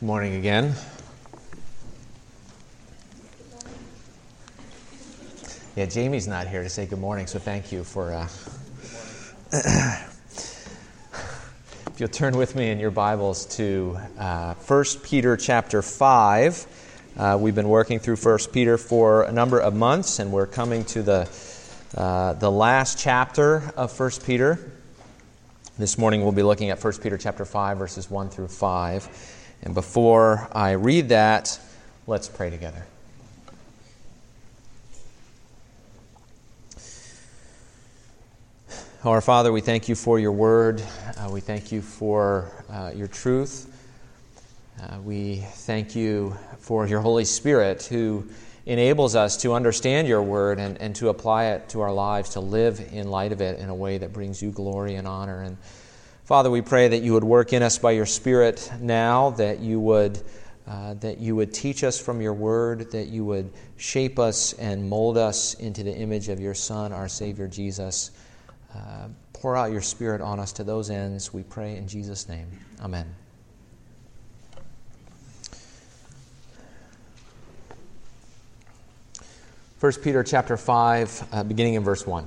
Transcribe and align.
Good 0.00 0.06
morning 0.06 0.34
again. 0.34 0.74
Yeah, 5.76 5.86
Jamie's 5.86 6.26
not 6.26 6.48
here 6.48 6.64
to 6.64 6.68
say 6.68 6.84
good 6.84 6.98
morning, 6.98 7.28
so 7.28 7.38
thank 7.38 7.70
you 7.70 7.84
for. 7.84 8.12
Uh, 8.12 8.26
if 9.52 10.32
you'll 11.98 12.08
turn 12.08 12.36
with 12.36 12.56
me 12.56 12.70
in 12.70 12.80
your 12.80 12.90
Bibles 12.90 13.46
to 13.56 13.96
uh, 14.18 14.54
1 14.54 14.84
Peter 15.04 15.36
chapter 15.36 15.80
5. 15.80 16.66
Uh, 17.16 17.38
we've 17.40 17.54
been 17.54 17.68
working 17.68 18.00
through 18.00 18.16
1 18.16 18.38
Peter 18.52 18.76
for 18.76 19.22
a 19.22 19.32
number 19.32 19.60
of 19.60 19.76
months, 19.76 20.18
and 20.18 20.32
we're 20.32 20.48
coming 20.48 20.84
to 20.86 21.04
the, 21.04 21.28
uh, 21.96 22.32
the 22.32 22.50
last 22.50 22.98
chapter 22.98 23.72
of 23.76 23.96
1 23.96 24.10
Peter. 24.26 24.72
This 25.78 25.98
morning 25.98 26.22
we'll 26.22 26.32
be 26.32 26.42
looking 26.42 26.70
at 26.70 26.82
1 26.82 26.94
Peter 26.94 27.16
chapter 27.16 27.44
5, 27.44 27.78
verses 27.78 28.10
1 28.10 28.30
through 28.30 28.48
5. 28.48 29.42
And 29.64 29.72
before 29.72 30.46
I 30.52 30.72
read 30.72 31.08
that, 31.08 31.58
let's 32.06 32.28
pray 32.28 32.50
together. 32.50 32.84
Our 39.04 39.22
Father, 39.22 39.52
we 39.52 39.62
thank 39.62 39.88
you 39.88 39.94
for 39.94 40.18
your 40.18 40.32
word. 40.32 40.82
Uh, 41.16 41.30
we 41.30 41.40
thank 41.40 41.72
you 41.72 41.80
for 41.80 42.50
uh, 42.70 42.92
your 42.94 43.08
truth. 43.08 43.70
Uh, 44.80 44.98
we 45.00 45.36
thank 45.36 45.96
you 45.96 46.36
for 46.58 46.86
your 46.86 47.00
Holy 47.00 47.24
Spirit 47.24 47.84
who 47.84 48.28
enables 48.66 49.14
us 49.14 49.38
to 49.38 49.54
understand 49.54 50.08
your 50.08 50.22
word 50.22 50.58
and, 50.58 50.78
and 50.78 50.94
to 50.96 51.08
apply 51.08 51.46
it 51.46 51.70
to 51.70 51.80
our 51.80 51.92
lives, 51.92 52.30
to 52.30 52.40
live 52.40 52.86
in 52.92 53.10
light 53.10 53.32
of 53.32 53.40
it 53.40 53.58
in 53.58 53.70
a 53.70 53.74
way 53.74 53.96
that 53.98 54.12
brings 54.12 54.42
you 54.42 54.50
glory 54.50 54.94
and 54.94 55.06
honor. 55.06 55.42
And 55.42 55.56
Father, 56.24 56.50
we 56.50 56.62
pray 56.62 56.88
that 56.88 57.02
you 57.02 57.12
would 57.12 57.24
work 57.24 57.52
in 57.52 57.62
us 57.62 57.76
by 57.76 57.90
your 57.90 58.06
Spirit 58.06 58.72
now, 58.80 59.30
that 59.32 59.60
you 59.60 59.78
would, 59.78 60.22
uh, 60.66 60.94
that 60.94 61.18
you 61.18 61.36
would 61.36 61.52
teach 61.52 61.84
us 61.84 62.00
from 62.00 62.22
your 62.22 62.32
word, 62.32 62.90
that 62.92 63.08
you 63.08 63.26
would 63.26 63.52
shape 63.76 64.18
us 64.18 64.54
and 64.54 64.88
mold 64.88 65.18
us 65.18 65.52
into 65.52 65.82
the 65.82 65.94
image 65.94 66.30
of 66.30 66.40
your 66.40 66.54
Son, 66.54 66.94
our 66.94 67.08
Savior 67.08 67.46
Jesus. 67.46 68.10
Uh, 68.74 69.08
pour 69.34 69.54
out 69.54 69.70
your 69.70 69.82
Spirit 69.82 70.22
on 70.22 70.40
us 70.40 70.50
to 70.52 70.64
those 70.64 70.88
ends, 70.88 71.34
we 71.34 71.42
pray 71.42 71.76
in 71.76 71.86
Jesus' 71.86 72.26
name. 72.26 72.46
Amen. 72.80 73.14
First 79.76 80.02
Peter 80.02 80.22
chapter 80.22 80.56
5, 80.56 81.28
uh, 81.32 81.42
beginning 81.42 81.74
in 81.74 81.84
verse 81.84 82.06
1. 82.06 82.26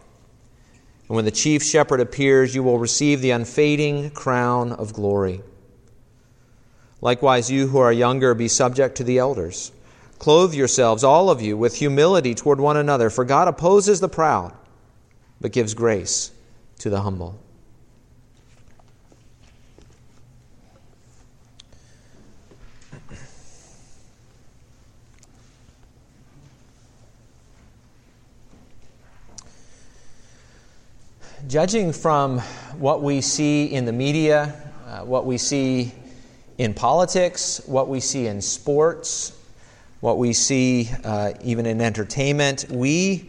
And 1.11 1.17
when 1.17 1.25
the 1.25 1.31
chief 1.31 1.61
shepherd 1.61 1.99
appears, 1.99 2.55
you 2.55 2.63
will 2.63 2.79
receive 2.79 3.19
the 3.19 3.31
unfading 3.31 4.11
crown 4.11 4.71
of 4.71 4.93
glory. 4.93 5.41
Likewise, 7.01 7.51
you 7.51 7.67
who 7.67 7.79
are 7.79 7.91
younger, 7.91 8.33
be 8.33 8.47
subject 8.47 8.95
to 8.95 9.03
the 9.03 9.17
elders. 9.17 9.73
Clothe 10.19 10.53
yourselves, 10.53 11.03
all 11.03 11.29
of 11.29 11.41
you, 11.41 11.57
with 11.57 11.75
humility 11.75 12.33
toward 12.33 12.61
one 12.61 12.77
another, 12.77 13.09
for 13.09 13.25
God 13.25 13.49
opposes 13.49 13.99
the 13.99 14.07
proud, 14.07 14.53
but 15.41 15.51
gives 15.51 15.73
grace 15.73 16.31
to 16.79 16.89
the 16.89 17.01
humble. 17.01 17.37
Judging 31.47 31.91
from 31.91 32.39
what 32.77 33.01
we 33.01 33.21
see 33.21 33.65
in 33.65 33.85
the 33.85 33.91
media, 33.91 34.53
uh, 34.87 34.99
what 35.01 35.25
we 35.25 35.37
see 35.37 35.91
in 36.57 36.73
politics, 36.73 37.61
what 37.65 37.87
we 37.87 37.99
see 37.99 38.27
in 38.27 38.41
sports, 38.41 39.37
what 39.99 40.17
we 40.17 40.33
see 40.33 40.89
uh, 41.03 41.33
even 41.43 41.65
in 41.65 41.81
entertainment, 41.81 42.65
we, 42.69 43.25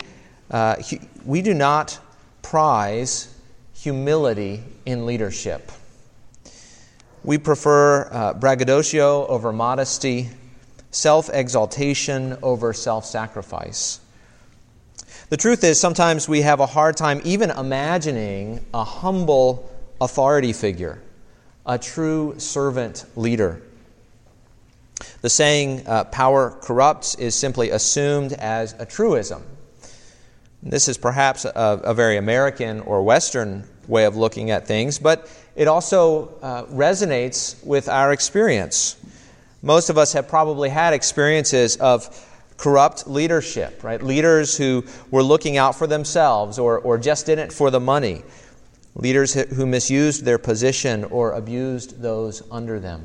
uh, 0.51 0.77
hu- 0.77 0.99
we 1.25 1.43
do 1.43 1.55
not 1.55 1.99
prize 2.43 3.35
humility 3.75 4.63
in 4.85 5.07
leadership. 5.07 5.73
We 7.25 7.39
prefer 7.39 8.09
uh, 8.11 8.35
braggadocio 8.35 9.27
over 9.27 9.53
modesty, 9.53 10.29
self 10.91 11.31
exaltation 11.33 12.37
over 12.43 12.73
self 12.73 13.05
sacrifice. 13.07 14.01
The 15.33 15.39
truth 15.39 15.65
is, 15.65 15.81
sometimes 15.81 16.29
we 16.29 16.43
have 16.43 16.61
a 16.61 16.67
hard 16.67 16.95
time 16.95 17.23
even 17.25 17.49
imagining 17.49 18.63
a 18.75 18.85
humble 18.85 19.67
authority 19.99 20.53
figure, 20.53 21.01
a 21.65 21.79
true 21.79 22.35
servant 22.37 23.07
leader. 23.17 23.63
The 25.23 25.31
saying, 25.31 25.87
uh, 25.87 26.05
power 26.05 26.51
corrupts, 26.61 27.15
is 27.15 27.35
simply 27.35 27.71
assumed 27.71 28.35
as 28.35 28.75
a 28.79 28.85
truism. 28.85 29.43
This 30.63 30.87
is 30.87 30.99
perhaps 30.99 31.47
a, 31.47 31.81
a, 31.83 31.95
very 31.95 32.19
American 32.19 32.81
or 32.81 33.03
Western 33.03 33.65
way 33.89 34.05
of 34.05 34.19
looking 34.19 34.51
at 34.51 34.67
things, 34.67 34.99
but 34.99 35.31
it 35.57 35.67
also 35.67 36.35
uh, 36.43 36.67
resonates 36.67 37.57
with 37.65 37.89
our 37.89 38.13
experience. 38.13 38.97
Most 39.63 39.89
of 39.89 39.97
us 39.97 40.13
have 40.13 40.29
probably 40.29 40.69
had 40.69 40.93
experiences 40.93 41.79
of 41.79 42.29
corrupt 42.63 43.09
leadership, 43.09 43.83
right? 43.83 44.01
Leaders 44.01 44.57
who 44.57 44.85
were 45.11 45.23
looking 45.23 45.57
out 45.57 45.75
for 45.75 45.89
themselves 45.89 46.61
or, 46.61 46.79
or 46.79 46.97
just 46.97 47.29
in 47.29 47.41
it 47.41 47.53
for 47.53 47.73
the 47.73 47.81
money. 47.81 48.23
Leaders 48.95 49.35
who 49.35 49.67
misused 49.67 50.25
their 50.25 50.39
position 50.39 51.03
or 51.03 51.33
abused 51.33 52.01
those 52.01 52.41
under 52.53 52.79
them. 52.79 53.05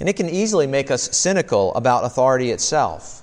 And 0.00 0.08
it 0.08 0.16
can 0.16 0.28
easily 0.28 0.66
make 0.66 0.90
us 0.90 1.16
cynical 1.16 1.72
about 1.76 2.04
authority 2.04 2.50
itself, 2.50 3.22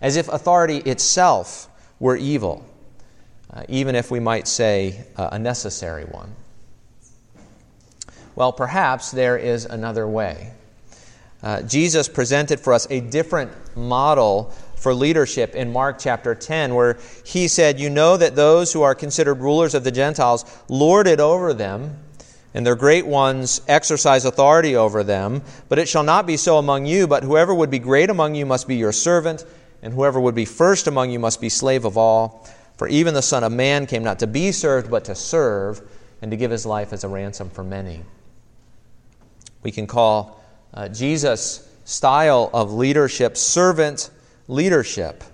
as 0.00 0.14
if 0.14 0.28
authority 0.28 0.76
itself 0.78 1.68
were 1.98 2.16
evil, 2.16 2.64
uh, 3.52 3.64
even 3.68 3.96
if 3.96 4.12
we 4.12 4.20
might 4.20 4.46
say 4.46 5.04
uh, 5.16 5.30
a 5.32 5.38
necessary 5.40 6.04
one. 6.04 6.32
Well, 8.36 8.52
perhaps 8.52 9.10
there 9.10 9.36
is 9.36 9.64
another 9.64 10.06
way. 10.06 10.52
Uh, 11.46 11.62
Jesus 11.62 12.08
presented 12.08 12.58
for 12.58 12.72
us 12.72 12.88
a 12.90 12.98
different 12.98 13.52
model 13.76 14.52
for 14.74 14.92
leadership 14.92 15.54
in 15.54 15.72
Mark 15.72 15.96
chapter 15.96 16.34
10, 16.34 16.74
where 16.74 16.98
he 17.24 17.46
said, 17.46 17.78
You 17.78 17.88
know 17.88 18.16
that 18.16 18.34
those 18.34 18.72
who 18.72 18.82
are 18.82 18.96
considered 18.96 19.34
rulers 19.34 19.72
of 19.72 19.84
the 19.84 19.92
Gentiles 19.92 20.44
lord 20.68 21.06
it 21.06 21.20
over 21.20 21.54
them, 21.54 22.00
and 22.52 22.66
their 22.66 22.74
great 22.74 23.06
ones 23.06 23.60
exercise 23.68 24.24
authority 24.24 24.74
over 24.74 25.04
them. 25.04 25.40
But 25.68 25.78
it 25.78 25.88
shall 25.88 26.02
not 26.02 26.26
be 26.26 26.36
so 26.36 26.58
among 26.58 26.86
you, 26.86 27.06
but 27.06 27.22
whoever 27.22 27.54
would 27.54 27.70
be 27.70 27.78
great 27.78 28.10
among 28.10 28.34
you 28.34 28.44
must 28.44 28.66
be 28.66 28.74
your 28.74 28.90
servant, 28.90 29.44
and 29.82 29.94
whoever 29.94 30.18
would 30.18 30.34
be 30.34 30.46
first 30.46 30.88
among 30.88 31.12
you 31.12 31.20
must 31.20 31.40
be 31.40 31.48
slave 31.48 31.84
of 31.84 31.96
all. 31.96 32.44
For 32.76 32.88
even 32.88 33.14
the 33.14 33.22
Son 33.22 33.44
of 33.44 33.52
Man 33.52 33.86
came 33.86 34.02
not 34.02 34.18
to 34.18 34.26
be 34.26 34.50
served, 34.50 34.90
but 34.90 35.04
to 35.04 35.14
serve, 35.14 35.80
and 36.20 36.32
to 36.32 36.36
give 36.36 36.50
his 36.50 36.66
life 36.66 36.92
as 36.92 37.04
a 37.04 37.08
ransom 37.08 37.50
for 37.50 37.62
many. 37.62 38.02
We 39.62 39.70
can 39.70 39.86
call 39.86 40.42
uh, 40.76 40.88
Jesus' 40.88 41.66
style 41.84 42.50
of 42.52 42.72
leadership 42.72 43.36
servant 43.36 44.10
leadership. 44.46 45.24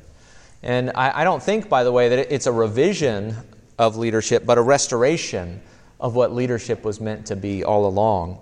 And 0.63 0.93
I, 0.95 1.23
I 1.23 1.25
don't 1.25 1.43
think, 1.43 1.69
by 1.69 1.83
the 1.83 1.91
way, 1.91 2.09
that 2.11 2.33
it's 2.33 2.47
a 2.47 2.53
revision 2.53 3.37
of 3.79 3.97
leadership, 3.97 4.47
but 4.47 4.59
a 4.59 4.63
restoration 4.63 5.61
of 6.01 6.15
what 6.15 6.33
leadership 6.33 6.85
was 6.85 7.01
meant 7.01 7.27
to 7.27 7.37
be 7.37 7.65
all 7.65 7.87
along. 7.87 8.39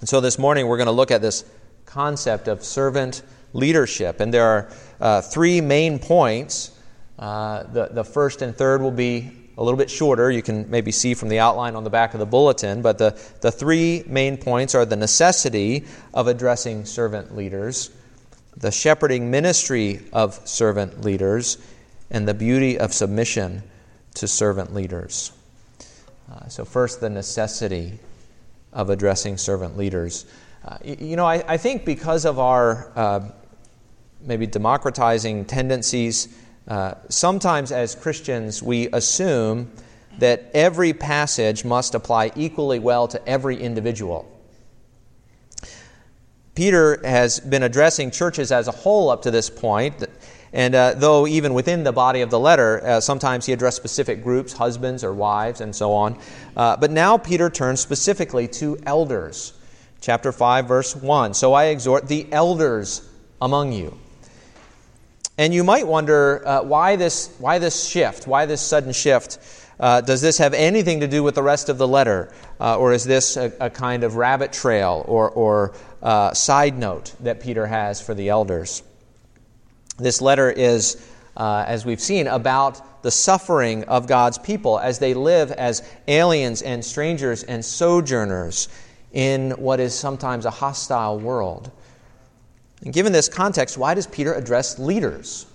And 0.00 0.08
so 0.08 0.20
this 0.20 0.38
morning 0.38 0.66
we're 0.66 0.78
going 0.78 0.86
to 0.86 0.92
look 0.92 1.10
at 1.10 1.20
this 1.20 1.44
concept 1.84 2.48
of 2.48 2.64
servant 2.64 3.22
leadership. 3.52 4.20
And 4.20 4.32
there 4.32 4.44
are 4.44 4.70
uh, 5.00 5.20
three 5.20 5.60
main 5.60 5.98
points. 5.98 6.70
Uh, 7.18 7.64
the, 7.64 7.88
the 7.92 8.04
first 8.04 8.42
and 8.42 8.56
third 8.56 8.80
will 8.80 8.90
be 8.90 9.32
a 9.56 9.62
little 9.62 9.78
bit 9.78 9.90
shorter. 9.90 10.30
You 10.30 10.42
can 10.42 10.70
maybe 10.70 10.92
see 10.92 11.14
from 11.14 11.28
the 11.28 11.38
outline 11.38 11.76
on 11.76 11.84
the 11.84 11.90
back 11.90 12.14
of 12.14 12.20
the 12.20 12.26
bulletin. 12.26 12.82
But 12.82 12.98
the, 12.98 13.20
the 13.40 13.52
three 13.52 14.04
main 14.06 14.36
points 14.36 14.74
are 14.74 14.84
the 14.84 14.96
necessity 14.96 15.84
of 16.12 16.26
addressing 16.26 16.84
servant 16.84 17.36
leaders, 17.36 17.90
the 18.56 18.70
shepherding 18.70 19.30
ministry 19.30 20.00
of 20.12 20.34
servant 20.48 21.04
leaders, 21.04 21.58
and 22.10 22.26
the 22.28 22.34
beauty 22.34 22.78
of 22.78 22.92
submission 22.92 23.62
to 24.14 24.28
servant 24.28 24.74
leaders. 24.74 25.32
Uh, 26.30 26.48
so, 26.48 26.64
first, 26.64 27.00
the 27.00 27.10
necessity 27.10 27.98
of 28.72 28.90
addressing 28.90 29.36
servant 29.36 29.76
leaders. 29.76 30.26
Uh, 30.64 30.78
you 30.82 31.16
know, 31.16 31.26
I, 31.26 31.44
I, 31.46 31.56
think 31.58 31.84
because 31.84 32.24
of 32.24 32.38
our 32.38 32.90
uh, 32.96 33.28
maybe 34.22 34.46
democratizing 34.46 35.44
tendencies, 35.44 36.34
uh, 36.66 36.94
sometimes 37.08 37.72
as 37.72 37.94
Christians 37.94 38.62
we 38.62 38.88
assume 38.92 39.70
that 40.18 40.50
every 40.54 40.92
passage 40.92 41.64
must 41.64 41.94
apply 41.94 42.32
equally 42.36 42.78
well 42.78 43.08
to 43.08 43.28
every 43.28 43.56
individual. 43.56 44.30
Peter 46.54 47.00
has 47.04 47.40
been 47.40 47.64
addressing 47.64 48.10
churches 48.12 48.52
as 48.52 48.68
a 48.68 48.70
whole 48.70 49.10
up 49.10 49.22
to 49.22 49.30
this 49.30 49.50
point, 49.50 50.04
and 50.52 50.74
uh, 50.76 50.94
though 50.94 51.26
even 51.26 51.52
within 51.52 51.82
the 51.82 51.92
body 51.92 52.20
of 52.20 52.30
the 52.30 52.38
letter, 52.38 52.80
uh, 52.86 53.00
sometimes 53.00 53.44
he 53.44 53.52
addressed 53.52 53.76
specific 53.76 54.22
groups, 54.22 54.52
husbands 54.52 55.02
or 55.02 55.12
wives, 55.12 55.60
and 55.60 55.74
so 55.74 55.92
on. 55.92 56.16
Uh, 56.56 56.76
but 56.76 56.92
now 56.92 57.18
Peter 57.18 57.50
turns 57.50 57.80
specifically 57.80 58.46
to 58.46 58.78
elders. 58.86 59.52
Chapter 60.00 60.30
5, 60.30 60.68
verse 60.68 60.94
1. 60.94 61.34
So 61.34 61.54
I 61.54 61.66
exhort 61.66 62.06
the 62.06 62.32
elders 62.32 63.08
among 63.42 63.72
you. 63.72 63.98
And 65.36 65.52
you 65.52 65.64
might 65.64 65.86
wonder 65.86 66.46
uh, 66.46 66.62
why, 66.62 66.96
this, 66.96 67.34
why 67.38 67.58
this 67.58 67.88
shift, 67.88 68.26
why 68.26 68.46
this 68.46 68.60
sudden 68.60 68.92
shift? 68.92 69.38
Uh, 69.80 70.00
does 70.00 70.20
this 70.20 70.38
have 70.38 70.54
anything 70.54 71.00
to 71.00 71.08
do 71.08 71.22
with 71.22 71.34
the 71.34 71.42
rest 71.42 71.68
of 71.68 71.78
the 71.78 71.88
letter? 71.88 72.32
Uh, 72.60 72.78
or 72.78 72.92
is 72.92 73.02
this 73.02 73.36
a, 73.36 73.52
a, 73.60 73.68
kind 73.68 74.04
of 74.04 74.14
rabbit 74.14 74.52
trail 74.52 75.04
or, 75.08 75.30
or 75.30 75.74
side 76.34 76.78
note 76.78 77.14
that 77.20 77.40
Peter 77.40 77.66
has 77.66 78.00
for 78.00 78.14
the 78.14 78.28
elders? 78.28 78.84
This 79.96 80.20
letter 80.20 80.50
is, 80.50 81.04
uh, 81.36 81.64
as 81.66 81.84
we've 81.84 82.00
seen, 82.00 82.26
about 82.26 83.02
the 83.02 83.10
suffering 83.10 83.84
of 83.84 84.06
God's 84.06 84.38
people 84.38 84.78
as 84.78 84.98
they 84.98 85.14
live 85.14 85.52
as 85.52 85.82
aliens 86.08 86.62
and 86.62 86.84
strangers 86.84 87.42
and 87.44 87.64
sojourners 87.64 88.68
in 89.12 89.52
what 89.52 89.78
is 89.78 89.94
sometimes 89.94 90.46
a 90.46 90.50
hostile 90.50 91.20
world. 91.20 91.70
And 92.84 92.92
given 92.92 93.12
this 93.12 93.28
context, 93.28 93.78
why 93.78 93.94
does 93.94 94.06
Peter 94.06 94.34
address 94.34 94.78
leaders? 94.78 95.46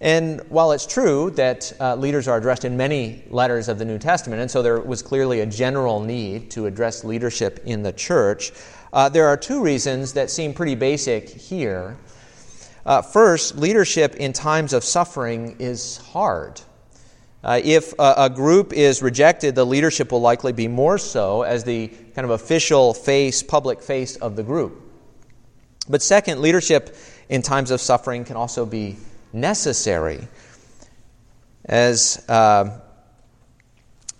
And 0.00 0.42
while 0.50 0.72
it's 0.72 0.86
true 0.86 1.30
that 1.30 1.72
uh, 1.80 1.96
leaders 1.96 2.28
are 2.28 2.36
addressed 2.36 2.64
in 2.64 2.76
many 2.76 3.24
letters 3.30 3.68
of 3.68 3.78
the 3.78 3.84
New 3.84 3.98
Testament, 3.98 4.42
and 4.42 4.50
so 4.50 4.62
there 4.62 4.80
was 4.80 5.02
clearly 5.02 5.40
a 5.40 5.46
general 5.46 6.00
need 6.00 6.50
to 6.52 6.66
address 6.66 7.04
leadership 7.04 7.62
in 7.64 7.82
the 7.82 7.92
church, 7.92 8.52
uh, 8.92 9.08
there 9.08 9.26
are 9.26 9.36
two 9.36 9.62
reasons 9.62 10.12
that 10.12 10.30
seem 10.30 10.52
pretty 10.52 10.74
basic 10.74 11.28
here. 11.28 11.96
Uh, 12.84 13.00
first, 13.00 13.56
leadership 13.56 14.14
in 14.16 14.32
times 14.32 14.72
of 14.72 14.84
suffering 14.84 15.56
is 15.58 15.96
hard. 15.96 16.60
Uh, 17.44 17.60
if 17.62 17.92
a, 17.98 18.14
a, 18.16 18.30
group 18.30 18.72
is 18.72 19.02
rejected, 19.02 19.54
the 19.54 19.66
leadership 19.66 20.10
will 20.10 20.22
likely 20.22 20.50
be 20.50 20.66
more 20.66 20.96
so 20.96 21.42
as 21.42 21.62
the 21.62 21.88
kind 22.14 22.24
of 22.24 22.30
official 22.30 22.94
face, 22.94 23.42
public 23.42 23.82
face 23.82 24.16
of 24.16 24.34
the 24.34 24.42
group. 24.42 24.80
But 25.86 26.00
second, 26.00 26.40
leadership 26.40 26.96
in 27.28 27.42
times 27.42 27.70
of 27.70 27.82
suffering 27.82 28.24
can 28.24 28.36
also 28.36 28.64
be 28.64 28.96
necessary. 29.34 30.26
As, 31.66 32.24
uh, 32.30 32.80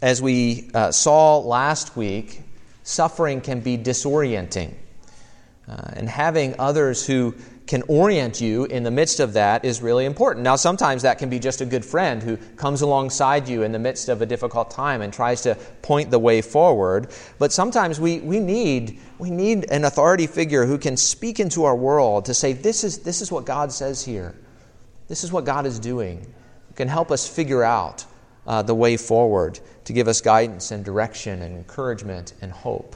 as 0.03 0.21
we 0.21 0.71
uh, 0.75 0.93
saw 0.93 1.39
last 1.39 1.97
week, 1.97 2.43
suffering 2.83 3.41
can 3.41 3.61
be 3.61 3.79
disorienting. 3.79 4.75
Uh, 5.67 5.93
and 5.95 6.11
having 6.11 6.57
others 6.59 7.07
who 7.07 7.35
can 7.67 7.83
orient 7.89 8.43
you 8.43 8.67
in 8.67 8.83
the 8.83 8.91
midst 8.91 9.21
of 9.21 9.33
that 9.33 9.65
is 9.65 9.81
really 9.81 10.05
important. 10.05 10.45
Now, 10.45 10.57
sometimes 10.57 11.03
that 11.03 11.19
can 11.19 11.31
be 11.31 11.39
just 11.39 11.63
a 11.63 11.67
good 11.67 11.85
friend 11.85 12.23
who 12.23 12.37
comes 12.57 12.83
alongside 12.83 13.49
you 13.49 13.63
in 13.63 13.73
the 13.73 13.79
midst 13.79 14.11
of 14.11 14.21
a 14.21 14.27
difficult 14.27 14.71
time 14.71 15.01
and 15.01 15.13
tries 15.13 15.43
to 15.43 15.55
point 15.81 16.11
the 16.11 16.19
way 16.19 16.43
forward. 16.43 17.09
But 17.39 17.53
sometimes 17.53 17.99
we, 17.99 18.21
we, 18.21 18.39
need, 18.39 19.01
we 19.19 19.31
need 19.31 19.71
an 19.71 19.85
authority 19.85 20.27
figure 20.27 20.67
who 20.67 20.77
can 20.77 20.97
speak 20.97 21.41
into 21.41 21.65
our 21.65 21.75
world 21.75 22.27
to 22.27 22.35
say, 22.35 22.53
this 22.53 22.85
is, 22.85 22.99
this 22.99 23.23
is 23.23 23.33
what 23.33 23.47
God 23.47 23.73
says 23.73 24.05
here. 24.05 24.35
This 25.09 25.25
is 25.25 25.33
what 25.33 25.47
God 25.47 25.65
is 25.65 25.79
doing. 25.79 26.19
Who 26.69 26.75
can 26.75 26.89
help 26.89 27.11
us 27.11 27.27
figure 27.27 27.63
out 27.63 28.05
uh, 28.47 28.61
the 28.61 28.75
way 28.75 28.99
forward 28.99 29.59
to 29.85 29.95
give 29.95 30.07
us 30.07 30.21
guidance 30.21 30.71
and 30.71 30.85
direction 30.85 31.41
and 31.41 31.57
encouragement 31.57 32.35
and 32.43 32.53
hope. 32.53 32.95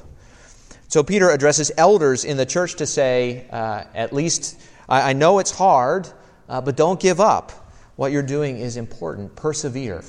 So 0.89 1.03
Peter 1.03 1.31
addresses 1.31 1.71
elders 1.77 2.25
in 2.25 2.39
the 2.39 2.47
church 2.47 2.77
to 2.77 2.87
say, 2.87 3.47
uh, 3.51 3.85
at 3.95 4.15
least, 4.15 4.59
I, 4.89 5.11
I, 5.11 5.13
know 5.13 5.39
it's 5.39 5.51
hard, 5.51 6.09
uh, 6.49 6.63
but 6.63 6.77
don't 6.77 6.99
give 6.99 7.21
up. 7.21 7.53
What 7.97 8.11
you're 8.11 8.23
doing 8.23 8.59
is 8.59 8.79
important. 8.79 9.37
Persevere 9.37 10.03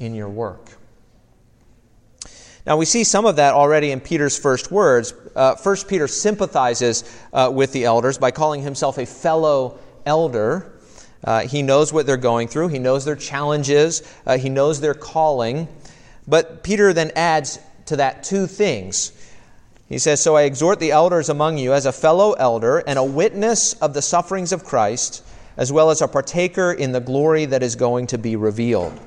in 0.00 0.14
your 0.14 0.28
work. 0.28 0.72
Now, 2.66 2.76
we 2.76 2.84
see 2.84 3.04
some 3.04 3.26
of 3.26 3.36
that 3.36 3.54
already 3.54 3.92
in 3.92 4.00
Peter's 4.00 4.36
first 4.36 4.72
words. 4.72 5.14
Uh, 5.36 5.54
first, 5.54 5.86
Peter 5.86 6.08
sympathizes 6.08 7.04
uh, 7.32 7.50
with 7.54 7.72
the 7.72 7.84
elders 7.84 8.18
by 8.18 8.32
calling 8.32 8.62
himself 8.62 8.98
a 8.98 9.06
fellow 9.06 9.78
elder. 10.04 10.72
Uh, 11.22 11.46
he 11.46 11.62
knows 11.62 11.92
what 11.92 12.06
they're 12.06 12.16
going 12.16 12.48
through, 12.48 12.68
he 12.68 12.78
knows 12.78 13.04
their 13.04 13.16
challenges, 13.16 14.02
uh, 14.26 14.36
he 14.36 14.48
knows 14.48 14.80
their 14.80 14.94
calling. 14.94 15.68
But 16.26 16.62
Peter 16.62 16.92
then 16.92 17.12
adds 17.14 17.58
to 17.86 17.96
that 17.96 18.24
two 18.24 18.46
things. 18.46 19.12
He 19.88 19.98
says, 19.98 20.20
So 20.20 20.36
I 20.36 20.42
exhort 20.42 20.80
the 20.80 20.90
elders 20.90 21.28
among 21.28 21.58
you 21.58 21.72
as 21.72 21.86
a 21.86 21.92
fellow 21.92 22.32
elder 22.34 22.78
and 22.86 22.98
a 22.98 23.04
witness 23.04 23.74
of 23.74 23.94
the 23.94 24.02
sufferings 24.02 24.52
of 24.52 24.64
Christ, 24.64 25.24
as 25.56 25.72
well 25.72 25.90
as 25.90 26.02
a 26.02 26.08
partaker 26.08 26.72
in 26.72 26.92
the 26.92 27.00
glory 27.00 27.46
that 27.46 27.62
is 27.62 27.74
going 27.74 28.06
to 28.08 28.18
be 28.18 28.36
revealed. 28.36 28.98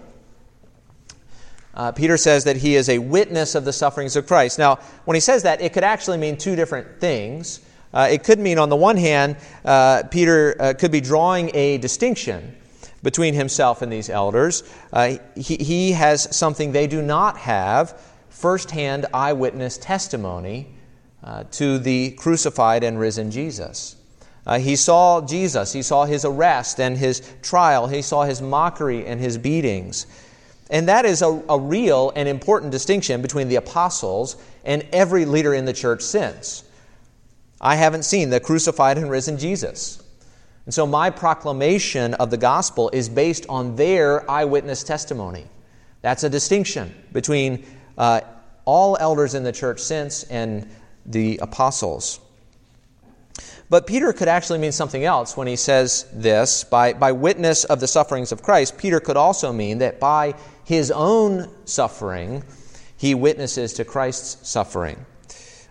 Uh, 1.74 1.92
Peter 1.92 2.18
says 2.18 2.44
that 2.44 2.58
he 2.58 2.76
is 2.76 2.90
a 2.90 2.98
witness 2.98 3.56
of 3.56 3.64
the 3.64 3.72
sufferings 3.72 4.16
of 4.16 4.28
Christ. 4.28 4.60
Now, 4.60 4.80
when 5.06 5.16
he 5.16 5.22
says 5.22 5.44
that, 5.44 5.62
it 5.62 5.72
could 5.72 5.84
actually 5.84 6.18
mean 6.18 6.38
two 6.38 6.56
different 6.56 7.00
things. 7.00 7.62
Uh, 7.94 8.10
it 8.12 8.24
could 8.24 8.40
mean, 8.40 8.58
on 8.58 8.70
the 8.70 8.76
one 8.76 8.98
hand, 8.98 9.38
uh, 9.64 10.04
Peter 10.12 10.56
uh, 10.60 10.74
could 10.74 10.92
be 10.92 11.00
drawing 11.00 11.52
a 11.56 11.78
distinction 11.78 12.58
between 13.04 13.34
himself 13.34 13.82
and 13.82 13.92
these 13.92 14.10
elders. 14.10 14.64
Uh, 14.92 15.18
he, 15.36 15.56
he 15.58 15.92
has 15.94 16.36
something 16.36 16.72
they 16.72 16.88
do 16.88 17.02
not 17.02 17.38
have 17.38 18.00
firsthand 18.32 19.06
eyewitness 19.14 19.78
testimony 19.78 20.74
uh, 21.24 21.44
to 21.52 21.78
the 21.78 22.12
crucified 22.12 22.84
and 22.84 23.00
risen 23.00 23.30
Jesus. 23.30 23.96
Uh, 24.48 24.58
he 24.58 24.76
saw 24.76 25.22
Jesus, 25.22 25.72
he 25.72 25.84
saw 25.84 26.06
his 26.06 26.26
arrest 26.26 26.80
and 26.80 26.98
his 26.98 27.22
trial, 27.44 27.88
he 27.88 28.02
saw 28.02 28.24
his 28.24 28.42
mockery 28.42 29.06
and 29.06 29.22
his 29.22 29.38
beatings. 29.38 30.08
And 30.72 30.88
that 30.88 31.06
is 31.06 31.22
a, 31.22 31.44
a 31.50 31.60
real 31.60 32.12
and 32.16 32.28
important 32.28 32.72
distinction 32.72 33.22
between 33.22 33.50
the 33.50 33.58
apostles 33.58 34.38
and 34.66 34.88
every 34.92 35.26
leader 35.26 35.54
in 35.54 35.66
the 35.66 35.74
church 35.74 36.02
since. 36.02 36.64
I 37.60 37.76
haven't 37.76 38.04
seen 38.04 38.32
the 38.32 38.40
crucified 38.40 38.98
and 38.98 39.12
risen 39.12 39.38
Jesus. 39.38 40.02
And 40.66 40.74
so 40.74 40.88
my 40.88 41.10
proclamation 41.10 42.14
of 42.16 42.32
the 42.32 42.38
gospel 42.38 42.90
is 42.94 43.10
based 43.10 43.46
on 43.50 43.76
their 43.76 44.30
eyewitness 44.30 44.84
testimony. 44.84 45.46
That's 46.02 46.24
a 46.24 46.30
distinction 46.30 46.96
between 47.12 47.66
uh, 48.02 48.20
all 48.66 48.98
elders 49.00 49.36
in 49.36 49.44
the 49.44 49.52
church 49.52 49.80
since 49.80 50.24
and 50.24 50.68
the 51.06 51.38
apostles. 51.38 52.20
But 53.70 53.86
Peter 53.86 54.12
could 54.12 54.28
actually 54.28 54.58
mean 54.58 54.72
something 54.72 55.06
else 55.06 55.38
when 55.38 55.46
he 55.46 55.56
says 55.56 56.08
this. 56.12 56.64
By, 56.64 56.94
by 56.94 57.12
witness 57.12 57.64
of 57.64 57.80
the 57.80 57.88
sufferings 57.88 58.32
of 58.32 58.42
Christ, 58.42 58.78
Peter 58.78 59.00
could 59.00 59.18
also 59.18 59.54
mean 59.54 59.78
that 59.78 60.00
by 60.00 60.34
his 60.66 60.90
own 60.90 61.48
suffering, 61.66 62.44
he 62.98 63.14
witnesses 63.14 63.74
to 63.74 63.86
Christ's 63.86 64.50
suffering. 64.50 65.06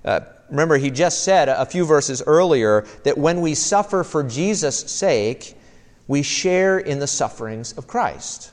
Uh, 0.04 0.20
remember, 0.48 0.78
he 0.78 0.90
just 0.90 1.24
said 1.24 1.48
a 1.48 1.66
few 1.66 1.84
verses 1.84 2.22
earlier 2.24 2.86
that 3.02 3.18
when 3.18 3.40
we 3.40 3.54
suffer 3.54 4.04
for 4.04 4.22
Jesus' 4.22 4.78
sake, 4.78 5.58
we 6.06 6.22
share 6.22 6.78
in 6.78 7.00
the 7.00 7.08
sufferings 7.08 7.72
of 7.72 7.88
Christ. 7.88 8.52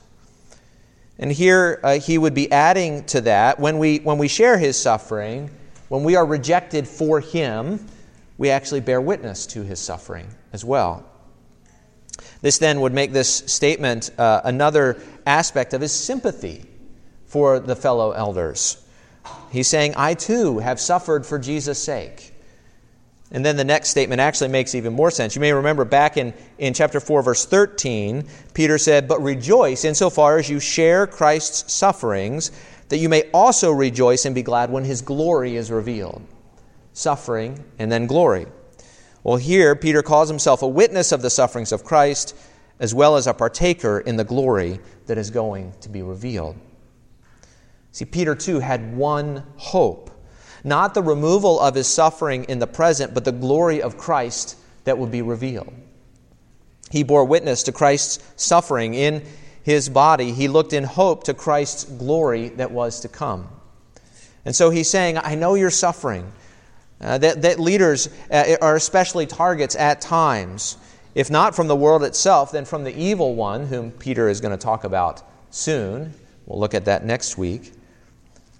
And 1.18 1.32
here 1.32 1.80
uh, 1.82 1.98
he 1.98 2.16
would 2.16 2.34
be 2.34 2.50
adding 2.52 3.04
to 3.06 3.22
that 3.22 3.58
when 3.58 3.78
we, 3.78 3.98
when 3.98 4.18
we 4.18 4.28
share 4.28 4.56
his 4.56 4.78
suffering, 4.78 5.50
when 5.88 6.04
we 6.04 6.16
are 6.16 6.24
rejected 6.24 6.86
for 6.86 7.20
him, 7.20 7.84
we 8.36 8.50
actually 8.50 8.80
bear 8.80 9.00
witness 9.00 9.46
to 9.46 9.62
his 9.62 9.80
suffering 9.80 10.28
as 10.52 10.64
well. 10.64 11.04
This 12.40 12.58
then 12.58 12.80
would 12.80 12.92
make 12.92 13.12
this 13.12 13.28
statement 13.28 14.10
uh, 14.18 14.42
another 14.44 15.00
aspect 15.26 15.74
of 15.74 15.80
his 15.80 15.92
sympathy 15.92 16.64
for 17.26 17.58
the 17.58 17.74
fellow 17.74 18.12
elders. 18.12 18.82
He's 19.50 19.66
saying, 19.66 19.94
I 19.96 20.14
too 20.14 20.58
have 20.60 20.78
suffered 20.78 21.26
for 21.26 21.38
Jesus' 21.38 21.82
sake. 21.82 22.32
And 23.30 23.44
then 23.44 23.56
the 23.56 23.64
next 23.64 23.90
statement 23.90 24.20
actually 24.20 24.48
makes 24.48 24.74
even 24.74 24.94
more 24.94 25.10
sense. 25.10 25.34
You 25.34 25.40
may 25.40 25.52
remember 25.52 25.84
back 25.84 26.16
in, 26.16 26.32
in 26.56 26.72
chapter 26.72 26.98
4, 26.98 27.22
verse 27.22 27.44
13, 27.44 28.26
Peter 28.54 28.78
said, 28.78 29.06
But 29.06 29.22
rejoice 29.22 29.84
insofar 29.84 30.38
as 30.38 30.48
you 30.48 30.60
share 30.60 31.06
Christ's 31.06 31.72
sufferings, 31.72 32.50
that 32.88 32.96
you 32.96 33.10
may 33.10 33.24
also 33.34 33.70
rejoice 33.70 34.24
and 34.24 34.34
be 34.34 34.42
glad 34.42 34.70
when 34.70 34.84
his 34.84 35.02
glory 35.02 35.56
is 35.56 35.70
revealed. 35.70 36.22
Suffering 36.94 37.62
and 37.78 37.92
then 37.92 38.06
glory. 38.06 38.46
Well, 39.22 39.36
here, 39.36 39.76
Peter 39.76 40.02
calls 40.02 40.30
himself 40.30 40.62
a 40.62 40.68
witness 40.68 41.12
of 41.12 41.20
the 41.20 41.28
sufferings 41.28 41.70
of 41.70 41.84
Christ, 41.84 42.34
as 42.80 42.94
well 42.94 43.16
as 43.16 43.26
a 43.26 43.34
partaker 43.34 44.00
in 44.00 44.16
the 44.16 44.24
glory 44.24 44.80
that 45.06 45.18
is 45.18 45.30
going 45.30 45.74
to 45.80 45.90
be 45.90 46.00
revealed. 46.00 46.56
See, 47.92 48.06
Peter 48.06 48.34
too 48.34 48.60
had 48.60 48.96
one 48.96 49.44
hope 49.56 50.10
not 50.68 50.94
the 50.94 51.02
removal 51.02 51.58
of 51.58 51.74
his 51.74 51.88
suffering 51.88 52.44
in 52.44 52.58
the 52.58 52.66
present, 52.66 53.14
but 53.14 53.24
the 53.24 53.32
glory 53.32 53.82
of 53.82 53.96
Christ 53.96 54.56
that 54.84 54.98
would 54.98 55.10
be 55.10 55.22
revealed. 55.22 55.72
He 56.90 57.02
bore 57.02 57.24
witness 57.24 57.64
to 57.64 57.72
Christ's 57.72 58.24
suffering 58.36 58.94
in 58.94 59.24
his 59.62 59.88
body. 59.88 60.32
He 60.32 60.48
looked 60.48 60.72
in 60.72 60.84
hope 60.84 61.24
to 61.24 61.34
Christ's 61.34 61.84
glory 61.84 62.48
that 62.50 62.70
was 62.70 63.00
to 63.00 63.08
come. 63.08 63.48
And 64.44 64.56
so 64.56 64.70
he's 64.70 64.88
saying, 64.88 65.18
I 65.18 65.34
know 65.34 65.54
you're 65.54 65.70
suffering. 65.70 66.32
Uh, 67.00 67.18
that, 67.18 67.42
that 67.42 67.60
leaders 67.60 68.08
uh, 68.30 68.56
are 68.60 68.74
especially 68.74 69.26
targets 69.26 69.76
at 69.76 70.00
times, 70.00 70.78
if 71.14 71.30
not 71.30 71.54
from 71.54 71.68
the 71.68 71.76
world 71.76 72.02
itself, 72.02 72.50
then 72.50 72.64
from 72.64 72.82
the 72.82 72.96
evil 72.96 73.34
one, 73.34 73.66
whom 73.66 73.90
Peter 73.90 74.28
is 74.28 74.40
going 74.40 74.56
to 74.56 74.62
talk 74.62 74.84
about 74.84 75.22
soon. 75.50 76.14
We'll 76.46 76.58
look 76.58 76.74
at 76.74 76.86
that 76.86 77.04
next 77.04 77.36
week. 77.38 77.72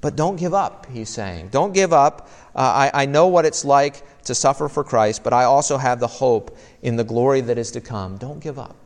But 0.00 0.14
don't 0.14 0.36
give 0.36 0.54
up, 0.54 0.86
he's 0.86 1.08
saying. 1.08 1.48
Don't 1.48 1.74
give 1.74 1.92
up. 1.92 2.28
Uh, 2.54 2.90
I, 2.92 3.02
I 3.02 3.06
know 3.06 3.26
what 3.26 3.44
it's 3.44 3.64
like 3.64 4.04
to 4.24 4.34
suffer 4.34 4.68
for 4.68 4.84
Christ, 4.84 5.24
but 5.24 5.32
I 5.32 5.44
also 5.44 5.76
have 5.76 5.98
the 5.98 6.06
hope 6.06 6.56
in 6.82 6.96
the 6.96 7.04
glory 7.04 7.40
that 7.40 7.58
is 7.58 7.72
to 7.72 7.80
come. 7.80 8.16
Don't 8.16 8.40
give 8.40 8.58
up. 8.58 8.76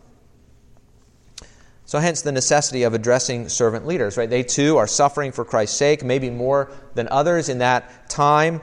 So, 1.85 1.99
hence 1.99 2.23
the 2.23 2.33
necessity 2.33 2.85
of 2.85 2.95
addressing 2.95 3.51
servant 3.51 3.87
leaders, 3.87 4.17
right? 4.17 4.31
They 4.31 4.43
too 4.43 4.79
are 4.79 4.87
suffering 4.87 5.33
for 5.33 5.45
Christ's 5.45 5.77
sake, 5.77 6.03
maybe 6.03 6.31
more 6.31 6.71
than 6.95 7.09
others 7.09 7.51
in 7.51 7.59
that 7.59 8.09
time, 8.09 8.63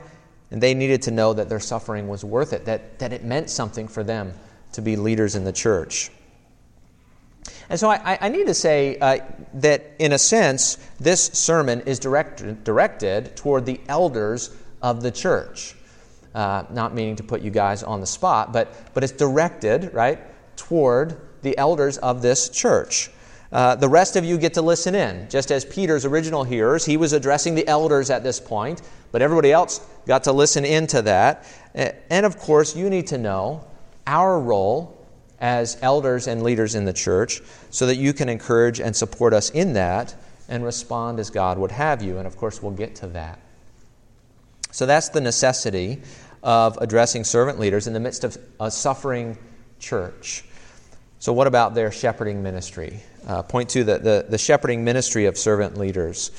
and 0.50 0.60
they 0.60 0.74
needed 0.74 1.02
to 1.02 1.12
know 1.12 1.32
that 1.34 1.48
their 1.48 1.60
suffering 1.60 2.08
was 2.08 2.24
worth 2.24 2.52
it, 2.52 2.64
that, 2.64 2.98
that 2.98 3.12
it 3.12 3.22
meant 3.22 3.48
something 3.48 3.86
for 3.86 4.02
them 4.02 4.32
to 4.72 4.82
be 4.82 4.96
leaders 4.96 5.36
in 5.36 5.44
the 5.44 5.52
church. 5.52 6.10
And 7.70 7.78
so 7.78 7.88
I, 7.88 8.18
I 8.20 8.28
need 8.28 8.48
to 8.48 8.54
say 8.54 8.98
uh, 8.98 9.18
that, 9.54 9.92
in 10.00 10.12
a 10.12 10.18
sense, 10.18 10.76
this 10.98 11.22
sermon 11.22 11.82
is 11.82 12.00
direct, 12.00 12.64
directed 12.64 13.36
toward 13.36 13.64
the 13.64 13.80
elders 13.88 14.50
of 14.82 15.02
the 15.02 15.12
church. 15.12 15.76
Uh, 16.34 16.64
not 16.70 16.94
meaning 16.94 17.14
to 17.16 17.22
put 17.22 17.42
you 17.42 17.50
guys 17.50 17.84
on 17.84 18.00
the 18.00 18.06
spot, 18.06 18.52
but, 18.52 18.92
but 18.92 19.04
it's 19.04 19.12
directed, 19.12 19.94
right, 19.94 20.18
toward 20.56 21.20
the 21.42 21.56
elders 21.56 21.96
of 21.98 22.22
this 22.22 22.48
church. 22.48 23.08
Uh, 23.52 23.76
the 23.76 23.88
rest 23.88 24.16
of 24.16 24.24
you 24.24 24.36
get 24.36 24.54
to 24.54 24.62
listen 24.62 24.96
in. 24.96 25.28
Just 25.30 25.52
as 25.52 25.64
Peter's 25.64 26.04
original 26.04 26.42
hearers, 26.42 26.84
he 26.84 26.96
was 26.96 27.12
addressing 27.12 27.54
the 27.54 27.66
elders 27.68 28.10
at 28.10 28.24
this 28.24 28.40
point, 28.40 28.82
but 29.12 29.22
everybody 29.22 29.52
else 29.52 29.80
got 30.06 30.24
to 30.24 30.32
listen 30.32 30.64
into 30.64 31.02
that. 31.02 31.46
And 31.74 32.26
of 32.26 32.36
course, 32.36 32.74
you 32.74 32.90
need 32.90 33.08
to 33.08 33.18
know 33.18 33.64
our 34.06 34.40
role 34.40 34.99
as 35.40 35.78
elders 35.82 36.26
and 36.26 36.42
leaders 36.42 36.74
in 36.74 36.84
the 36.84 36.92
church 36.92 37.40
so 37.70 37.86
that 37.86 37.96
you 37.96 38.12
can 38.12 38.28
encourage 38.28 38.80
and 38.80 38.94
support 38.94 39.32
us 39.32 39.50
in 39.50 39.72
that 39.74 40.14
and 40.48 40.64
respond 40.64 41.18
as 41.18 41.30
God 41.30 41.58
would 41.58 41.70
have 41.70 42.02
you. 42.02 42.18
And 42.18 42.26
of 42.26 42.36
course, 42.36 42.62
we'll 42.62 42.72
get 42.72 42.96
to 42.96 43.06
that. 43.08 43.38
So 44.72 44.86
that's 44.86 45.08
the 45.08 45.20
necessity 45.20 46.02
of 46.42 46.78
addressing 46.80 47.24
servant 47.24 47.58
leaders 47.58 47.86
in 47.86 47.92
the 47.92 48.00
midst 48.00 48.24
of 48.24 48.36
a 48.58 48.70
suffering 48.70 49.38
church. 49.78 50.44
So, 51.18 51.32
what 51.32 51.46
about 51.46 51.74
their 51.74 51.92
shepherding 51.92 52.42
ministry? 52.42 53.00
Uh, 53.26 53.42
point 53.42 53.68
to 53.70 53.84
the, 53.84 53.98
the, 53.98 54.26
the, 54.28 54.38
shepherding 54.38 54.84
ministry 54.84 55.26
of 55.26 55.36
servant 55.36 55.76
leaders. 55.76 56.30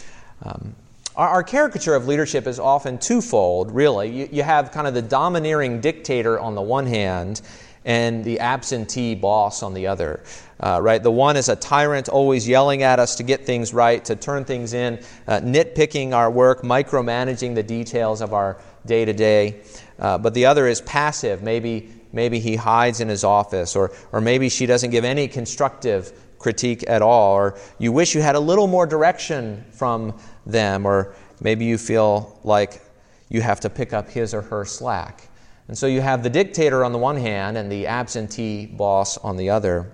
Um, 0.41 0.75
our, 1.15 1.27
our, 1.27 1.43
caricature 1.43 1.93
of 1.93 2.07
leadership 2.07 2.47
is 2.47 2.59
often 2.59 2.97
twofold, 2.97 3.71
really. 3.71 4.09
You, 4.09 4.29
you 4.31 4.43
have 4.43 4.71
kind 4.71 4.87
of 4.87 4.95
the 4.95 5.03
domineering 5.03 5.81
dictator 5.81 6.39
on 6.39 6.55
the 6.55 6.61
one 6.63 6.87
hand, 6.87 7.41
and 7.85 8.23
the 8.23 8.39
absentee 8.39 9.15
boss 9.15 9.63
on 9.63 9.73
the 9.73 9.87
other. 9.87 10.23
Uh, 10.59 10.79
right? 10.81 11.01
The 11.01 11.11
one 11.11 11.37
is 11.37 11.49
a 11.49 11.55
tyrant, 11.55 12.09
always 12.09 12.47
yelling 12.47 12.83
at 12.83 12.99
us 12.99 13.15
to 13.15 13.23
get 13.23 13.45
things 13.45 13.73
right, 13.73 14.03
to 14.05 14.15
turn 14.15 14.45
things 14.45 14.73
in, 14.73 15.03
uh, 15.27 15.39
nitpicking 15.39 16.13
our 16.13 16.29
work, 16.29 16.61
micromanaging 16.61 17.55
the 17.55 17.63
details 17.63 18.21
of 18.21 18.33
our 18.33 18.61
day 18.85 19.05
to 19.05 19.13
day. 19.13 19.61
But 19.97 20.33
the 20.33 20.45
other 20.45 20.67
is 20.67 20.81
passive. 20.81 21.41
Maybe, 21.41 21.89
maybe 22.13 22.39
he 22.39 22.55
hides 22.55 22.99
in 22.99 23.09
his 23.09 23.23
office, 23.23 23.75
or, 23.75 23.91
or 24.11 24.21
maybe 24.21 24.49
she 24.49 24.67
doesn't 24.67 24.91
give 24.91 25.03
any 25.03 25.27
constructive 25.27 26.13
critique 26.37 26.83
at 26.87 27.01
all, 27.01 27.35
or 27.35 27.57
you 27.79 27.91
wish 27.91 28.15
you 28.15 28.21
had 28.21 28.35
a 28.35 28.39
little 28.39 28.67
more 28.67 28.85
direction 28.85 29.63
from 29.71 30.19
them, 30.45 30.85
or 30.85 31.15
maybe 31.39 31.65
you 31.65 31.77
feel 31.77 32.39
like 32.43 32.81
you 33.29 33.41
have 33.41 33.59
to 33.61 33.69
pick 33.69 33.93
up 33.93 34.09
his 34.09 34.33
or 34.33 34.41
her 34.41 34.65
slack. 34.65 35.27
And 35.71 35.77
so 35.77 35.87
you 35.87 36.01
have 36.01 36.21
the 36.21 36.29
dictator 36.29 36.83
on 36.83 36.91
the 36.91 36.97
one 36.97 37.15
hand 37.15 37.55
and 37.57 37.71
the 37.71 37.87
absentee 37.87 38.65
boss 38.65 39.17
on 39.17 39.37
the 39.37 39.51
other. 39.51 39.89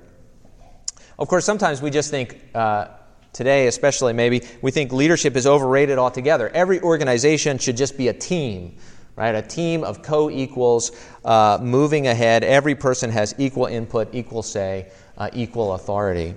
Of 1.20 1.28
course, 1.28 1.46
sometimes 1.46 1.84
we 1.84 1.92
just 1.92 2.10
think, 2.10 2.42
uh, 2.56 2.88
today 3.32 3.68
especially 3.68 4.12
maybe, 4.14 4.42
we 4.64 4.72
think 4.72 4.92
leadership 4.92 5.36
is 5.36 5.46
overrated 5.46 6.00
altogether. 6.00 6.50
Every 6.50 6.82
organization 6.82 7.60
should 7.60 7.78
just 7.78 7.96
be 7.96 8.08
a 8.08 8.14
team, 8.14 8.76
right? 9.16 9.36
A 9.36 9.42
team 9.44 9.84
of 9.84 10.02
co 10.02 10.32
equals 10.32 10.94
uh, 11.24 11.60
moving 11.62 12.08
ahead. 12.08 12.44
Every 12.44 12.74
person 12.74 13.12
has 13.12 13.36
equal 13.38 13.68
input, 13.68 14.16
equal 14.16 14.42
say, 14.42 14.90
uh, 15.16 15.30
equal 15.32 15.74
authority. 15.74 16.34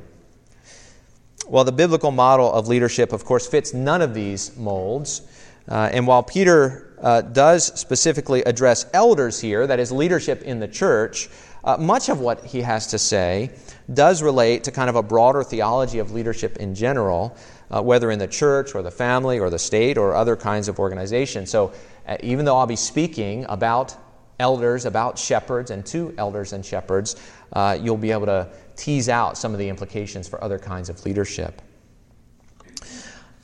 Well, 1.48 1.64
the 1.64 1.72
biblical 1.72 2.10
model 2.10 2.52
of 2.52 2.68
leadership, 2.68 3.14
of 3.14 3.24
course, 3.24 3.46
fits 3.46 3.72
none 3.72 4.02
of 4.02 4.12
these 4.12 4.54
molds. 4.58 5.22
Uh, 5.66 5.88
and 5.90 6.06
while 6.06 6.22
Peter 6.22 6.89
uh, 7.00 7.22
does 7.22 7.66
specifically 7.78 8.42
address 8.42 8.86
elders 8.92 9.40
here, 9.40 9.66
that 9.66 9.80
is, 9.80 9.90
leadership 9.90 10.42
in 10.42 10.60
the 10.60 10.68
church, 10.68 11.28
uh, 11.62 11.76
much 11.76 12.08
of 12.08 12.20
what 12.20 12.44
he 12.44 12.62
has 12.62 12.86
to 12.88 12.98
say 12.98 13.50
does 13.92 14.22
relate 14.22 14.64
to 14.64 14.70
kind 14.70 14.88
of 14.88 14.96
a 14.96 15.02
broader 15.02 15.42
theology 15.42 15.98
of 15.98 16.12
leadership 16.12 16.56
in 16.56 16.74
general, 16.74 17.36
uh, 17.70 17.82
whether 17.82 18.10
in 18.10 18.18
the 18.18 18.26
church 18.26 18.74
or 18.74 18.82
the 18.82 18.90
family 18.90 19.38
or 19.38 19.50
the 19.50 19.58
state 19.58 19.98
or 19.98 20.14
other 20.14 20.36
kinds 20.36 20.68
of 20.68 20.78
organizations. 20.78 21.50
So, 21.50 21.72
uh, 22.06 22.16
even 22.22 22.44
though 22.44 22.56
I'll 22.56 22.66
be 22.66 22.76
speaking 22.76 23.44
about 23.48 23.94
elders, 24.38 24.86
about 24.86 25.18
shepherds, 25.18 25.70
and 25.70 25.84
to 25.86 26.14
elders 26.16 26.54
and 26.54 26.64
shepherds, 26.64 27.16
uh, 27.52 27.78
you'll 27.80 27.98
be 27.98 28.10
able 28.10 28.26
to 28.26 28.48
tease 28.74 29.08
out 29.10 29.36
some 29.36 29.52
of 29.52 29.58
the 29.58 29.68
implications 29.68 30.26
for 30.26 30.42
other 30.42 30.58
kinds 30.58 30.88
of 30.88 31.04
leadership. 31.04 31.60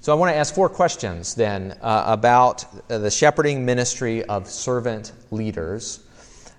So 0.07 0.13
I 0.13 0.15
want 0.15 0.33
to 0.33 0.37
ask 0.37 0.55
four 0.55 0.69
questions 0.69 1.35
then 1.35 1.77
uh, 1.83 2.05
about 2.07 2.65
uh, 2.89 2.99
the 2.99 3.11
shepherding 3.11 3.65
ministry 3.67 4.23
of 4.23 4.49
servant 4.49 5.11
leaders 5.33 5.99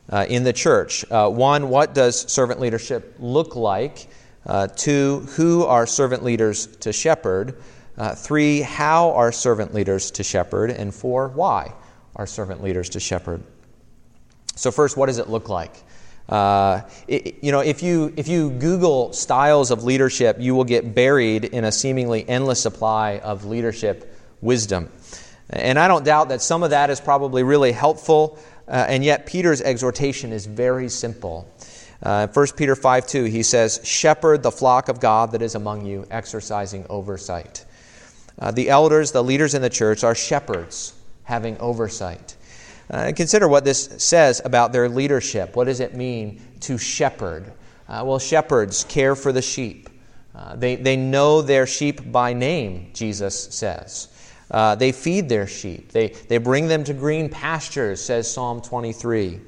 uh, 0.09 0.25
in 0.27 0.43
the 0.43 0.51
church. 0.51 1.09
Uh, 1.09 1.29
one, 1.29 1.69
what 1.69 1.93
does 1.93 2.29
servant 2.29 2.59
leadership 2.59 3.15
look 3.19 3.55
like? 3.55 4.09
Uh, 4.45 4.67
two, 4.67 5.19
who 5.37 5.63
are 5.63 5.87
servant 5.87 6.25
leaders 6.25 6.67
to 6.81 6.91
shepherd? 6.91 7.55
Uh, 7.97 8.13
three, 8.13 8.59
how 8.59 9.11
are 9.13 9.31
servant 9.31 9.73
leaders 9.73 10.11
to 10.11 10.23
shepherd? 10.23 10.69
And 10.69 10.93
four, 10.93 11.29
why 11.29 11.73
are 12.17 12.27
servant 12.27 12.61
leaders 12.61 12.89
to 12.89 12.99
shepherd? 12.99 13.41
So, 14.55 14.71
first, 14.71 14.97
what 14.97 15.05
does 15.05 15.19
it 15.19 15.29
look 15.29 15.47
like? 15.47 15.85
Uh, 16.29 16.81
it, 17.07 17.41
you 17.41 17.51
know, 17.51 17.61
if 17.61 17.81
you, 17.81 18.13
if 18.17 18.27
you 18.27 18.49
Google 18.49 19.13
styles 19.13 19.71
of 19.71 19.83
leadership, 19.83 20.37
you 20.39 20.55
will 20.55 20.65
get 20.65 20.93
buried 20.93 21.45
in 21.45 21.63
a 21.63 21.71
seemingly 21.71 22.27
endless 22.27 22.61
supply 22.61 23.19
of 23.19 23.45
leadership 23.45 24.13
wisdom. 24.41 24.91
And 25.49 25.79
I 25.79 25.87
don't 25.87 26.03
doubt 26.03 26.29
that 26.29 26.41
some 26.41 26.63
of 26.63 26.71
that 26.71 26.89
is 26.89 26.99
probably 26.99 27.43
really 27.43 27.71
helpful, 27.71 28.37
uh, 28.67 28.85
and 28.89 29.03
yet 29.03 29.25
Peter's 29.25 29.61
exhortation 29.61 30.33
is 30.33 30.45
very 30.45 30.89
simple. 30.89 31.49
Uh, 32.03 32.27
1 32.27 32.47
Peter 32.57 32.75
5 32.75 33.07
2, 33.07 33.23
he 33.23 33.43
says, 33.43 33.79
Shepherd 33.83 34.43
the 34.43 34.51
flock 34.51 34.89
of 34.89 34.99
God 34.99 35.31
that 35.31 35.41
is 35.41 35.55
among 35.55 35.85
you, 35.85 36.05
exercising 36.11 36.85
oversight. 36.89 37.65
Uh, 38.37 38.51
the 38.51 38.69
elders, 38.69 39.13
the 39.13 39.23
leaders 39.23 39.53
in 39.53 39.61
the 39.61 39.69
church, 39.69 40.03
are 40.03 40.13
shepherds 40.13 40.93
having 41.23 41.57
oversight. 41.59 42.36
Uh, 42.89 43.11
consider 43.15 43.47
what 43.47 43.65
this 43.65 43.89
says 43.97 44.41
about 44.45 44.71
their 44.71 44.87
leadership. 44.87 45.55
What 45.55 45.65
does 45.65 45.79
it 45.79 45.95
mean 45.95 46.41
to 46.61 46.77
shepherd? 46.77 47.51
Uh, 47.87 48.03
well, 48.05 48.19
shepherds 48.19 48.85
care 48.85 49.15
for 49.15 49.31
the 49.31 49.41
sheep. 49.41 49.89
Uh, 50.33 50.55
they, 50.55 50.75
they 50.75 50.95
know 50.95 51.41
their 51.41 51.65
sheep 51.65 52.11
by 52.11 52.31
name, 52.31 52.91
Jesus 52.93 53.35
says. 53.55 54.09
Uh, 54.49 54.75
they 54.75 54.91
feed 54.91 55.27
their 55.27 55.47
sheep. 55.47 55.91
They, 55.91 56.09
they 56.09 56.37
bring 56.37 56.67
them 56.67 56.83
to 56.85 56.93
green 56.93 57.27
pastures, 57.27 58.01
says 58.01 58.31
Psalm 58.31 58.61
23. 58.61 59.41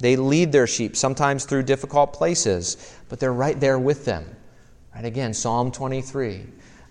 They 0.00 0.16
lead 0.16 0.52
their 0.52 0.66
sheep, 0.66 0.96
sometimes 0.96 1.44
through 1.44 1.62
difficult 1.62 2.12
places, 2.12 2.94
but 3.08 3.20
they're 3.20 3.32
right 3.32 3.58
there 3.58 3.78
with 3.78 4.04
them. 4.04 4.24
Right 4.94 5.04
again, 5.04 5.32
Psalm 5.32 5.70
23. 5.72 6.46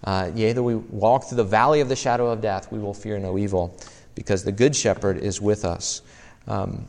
Uh, 0.05 0.31
yea, 0.33 0.53
though 0.53 0.63
we 0.63 0.75
walk 0.75 1.25
through 1.25 1.37
the 1.37 1.43
valley 1.43 1.79
of 1.81 1.89
the 1.89 1.95
shadow 1.95 2.29
of 2.29 2.41
death, 2.41 2.71
we 2.71 2.79
will 2.79 2.93
fear 2.93 3.19
no 3.19 3.37
evil 3.37 3.77
because 4.15 4.43
the 4.43 4.51
good 4.51 4.75
shepherd 4.75 5.17
is 5.17 5.41
with 5.41 5.65
us. 5.65 6.01
Um, 6.47 6.87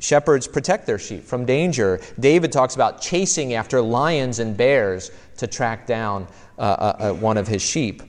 shepherds 0.00 0.46
protect 0.46 0.86
their 0.86 0.98
sheep 0.98 1.24
from 1.24 1.44
danger. 1.44 2.00
David 2.18 2.52
talks 2.52 2.74
about 2.74 3.00
chasing 3.00 3.54
after 3.54 3.80
lions 3.80 4.38
and 4.38 4.56
bears 4.56 5.10
to 5.38 5.46
track 5.46 5.86
down 5.86 6.26
uh, 6.58 6.62
uh, 6.62 6.96
uh, 6.98 7.12
one 7.14 7.36
of 7.36 7.46
his 7.46 7.62
sheep. 7.62 8.02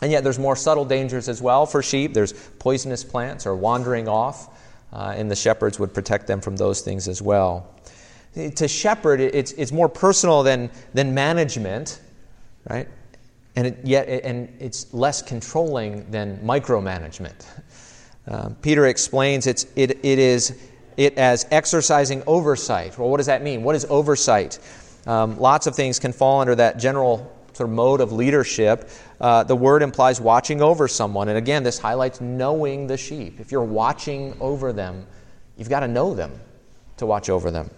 And 0.00 0.12
yet, 0.12 0.22
there's 0.22 0.38
more 0.38 0.54
subtle 0.54 0.84
dangers 0.84 1.28
as 1.28 1.42
well 1.42 1.66
for 1.66 1.82
sheep. 1.82 2.14
There's 2.14 2.32
poisonous 2.32 3.02
plants 3.02 3.46
or 3.46 3.56
wandering 3.56 4.06
off, 4.06 4.56
uh, 4.92 5.14
and 5.16 5.28
the 5.28 5.34
shepherds 5.34 5.80
would 5.80 5.92
protect 5.92 6.28
them 6.28 6.40
from 6.40 6.56
those 6.56 6.82
things 6.82 7.08
as 7.08 7.20
well. 7.20 7.74
To 8.34 8.68
shepherd, 8.68 9.20
it's, 9.20 9.50
it's 9.52 9.72
more 9.72 9.88
personal 9.88 10.44
than, 10.44 10.70
than 10.94 11.14
management, 11.14 12.00
right? 12.70 12.86
And 13.58 13.66
it, 13.66 13.78
yet 13.82 14.08
and 14.08 14.54
it's 14.60 14.94
less 14.94 15.20
controlling 15.20 16.08
than 16.12 16.38
micromanagement. 16.38 17.44
Uh, 18.28 18.50
Peter 18.62 18.86
explains 18.86 19.48
it's, 19.48 19.66
it, 19.74 20.04
it 20.04 20.18
is 20.20 20.56
it 20.96 21.18
as 21.18 21.44
exercising 21.50 22.22
oversight. 22.26 22.96
Well, 22.96 23.08
what 23.08 23.16
does 23.16 23.26
that 23.26 23.42
mean? 23.42 23.64
What 23.64 23.74
is 23.74 23.84
oversight? 23.86 24.60
Um, 25.06 25.38
lots 25.40 25.66
of 25.66 25.74
things 25.74 25.98
can 25.98 26.12
fall 26.12 26.40
under 26.40 26.54
that 26.54 26.78
general 26.78 27.34
sort 27.52 27.68
of 27.68 27.74
mode 27.74 28.00
of 28.00 28.12
leadership. 28.12 28.90
Uh, 29.20 29.42
the 29.42 29.56
word 29.56 29.82
implies 29.82 30.20
watching 30.20 30.62
over 30.62 30.86
someone. 30.86 31.28
And 31.28 31.36
again, 31.36 31.64
this 31.64 31.80
highlights 31.80 32.20
knowing 32.20 32.86
the 32.86 32.96
sheep. 32.96 33.40
If 33.40 33.50
you're 33.50 33.64
watching 33.64 34.36
over 34.38 34.72
them, 34.72 35.04
you've 35.56 35.68
got 35.68 35.80
to 35.80 35.88
know 35.88 36.14
them 36.14 36.32
to 36.98 37.06
watch 37.06 37.28
over 37.28 37.50
them. 37.50 37.70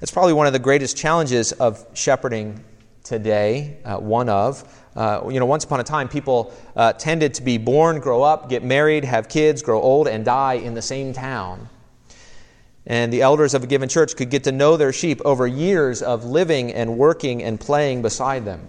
It's 0.00 0.12
probably 0.12 0.34
one 0.34 0.46
of 0.46 0.52
the 0.52 0.60
greatest 0.60 0.96
challenges 0.96 1.50
of 1.52 1.84
shepherding 1.94 2.62
today, 3.04 3.78
uh, 3.84 3.98
one 3.98 4.28
of. 4.28 4.83
Uh, 4.96 5.28
you 5.28 5.40
know, 5.40 5.46
once 5.46 5.64
upon 5.64 5.80
a 5.80 5.84
time, 5.84 6.08
people 6.08 6.54
uh, 6.76 6.92
tended 6.92 7.34
to 7.34 7.42
be 7.42 7.58
born, 7.58 7.98
grow 8.00 8.22
up, 8.22 8.48
get 8.48 8.62
married, 8.62 9.04
have 9.04 9.28
kids, 9.28 9.62
grow 9.62 9.80
old, 9.80 10.06
and 10.06 10.24
die 10.24 10.54
in 10.54 10.74
the 10.74 10.82
same 10.82 11.12
town. 11.12 11.68
And 12.86 13.12
the 13.12 13.22
elders 13.22 13.54
of 13.54 13.64
a 13.64 13.66
given 13.66 13.88
church 13.88 14.14
could 14.14 14.30
get 14.30 14.44
to 14.44 14.52
know 14.52 14.76
their 14.76 14.92
sheep 14.92 15.20
over 15.24 15.46
years 15.46 16.02
of 16.02 16.24
living 16.24 16.72
and 16.72 16.98
working 16.98 17.42
and 17.42 17.58
playing 17.58 18.02
beside 18.02 18.44
them. 18.44 18.66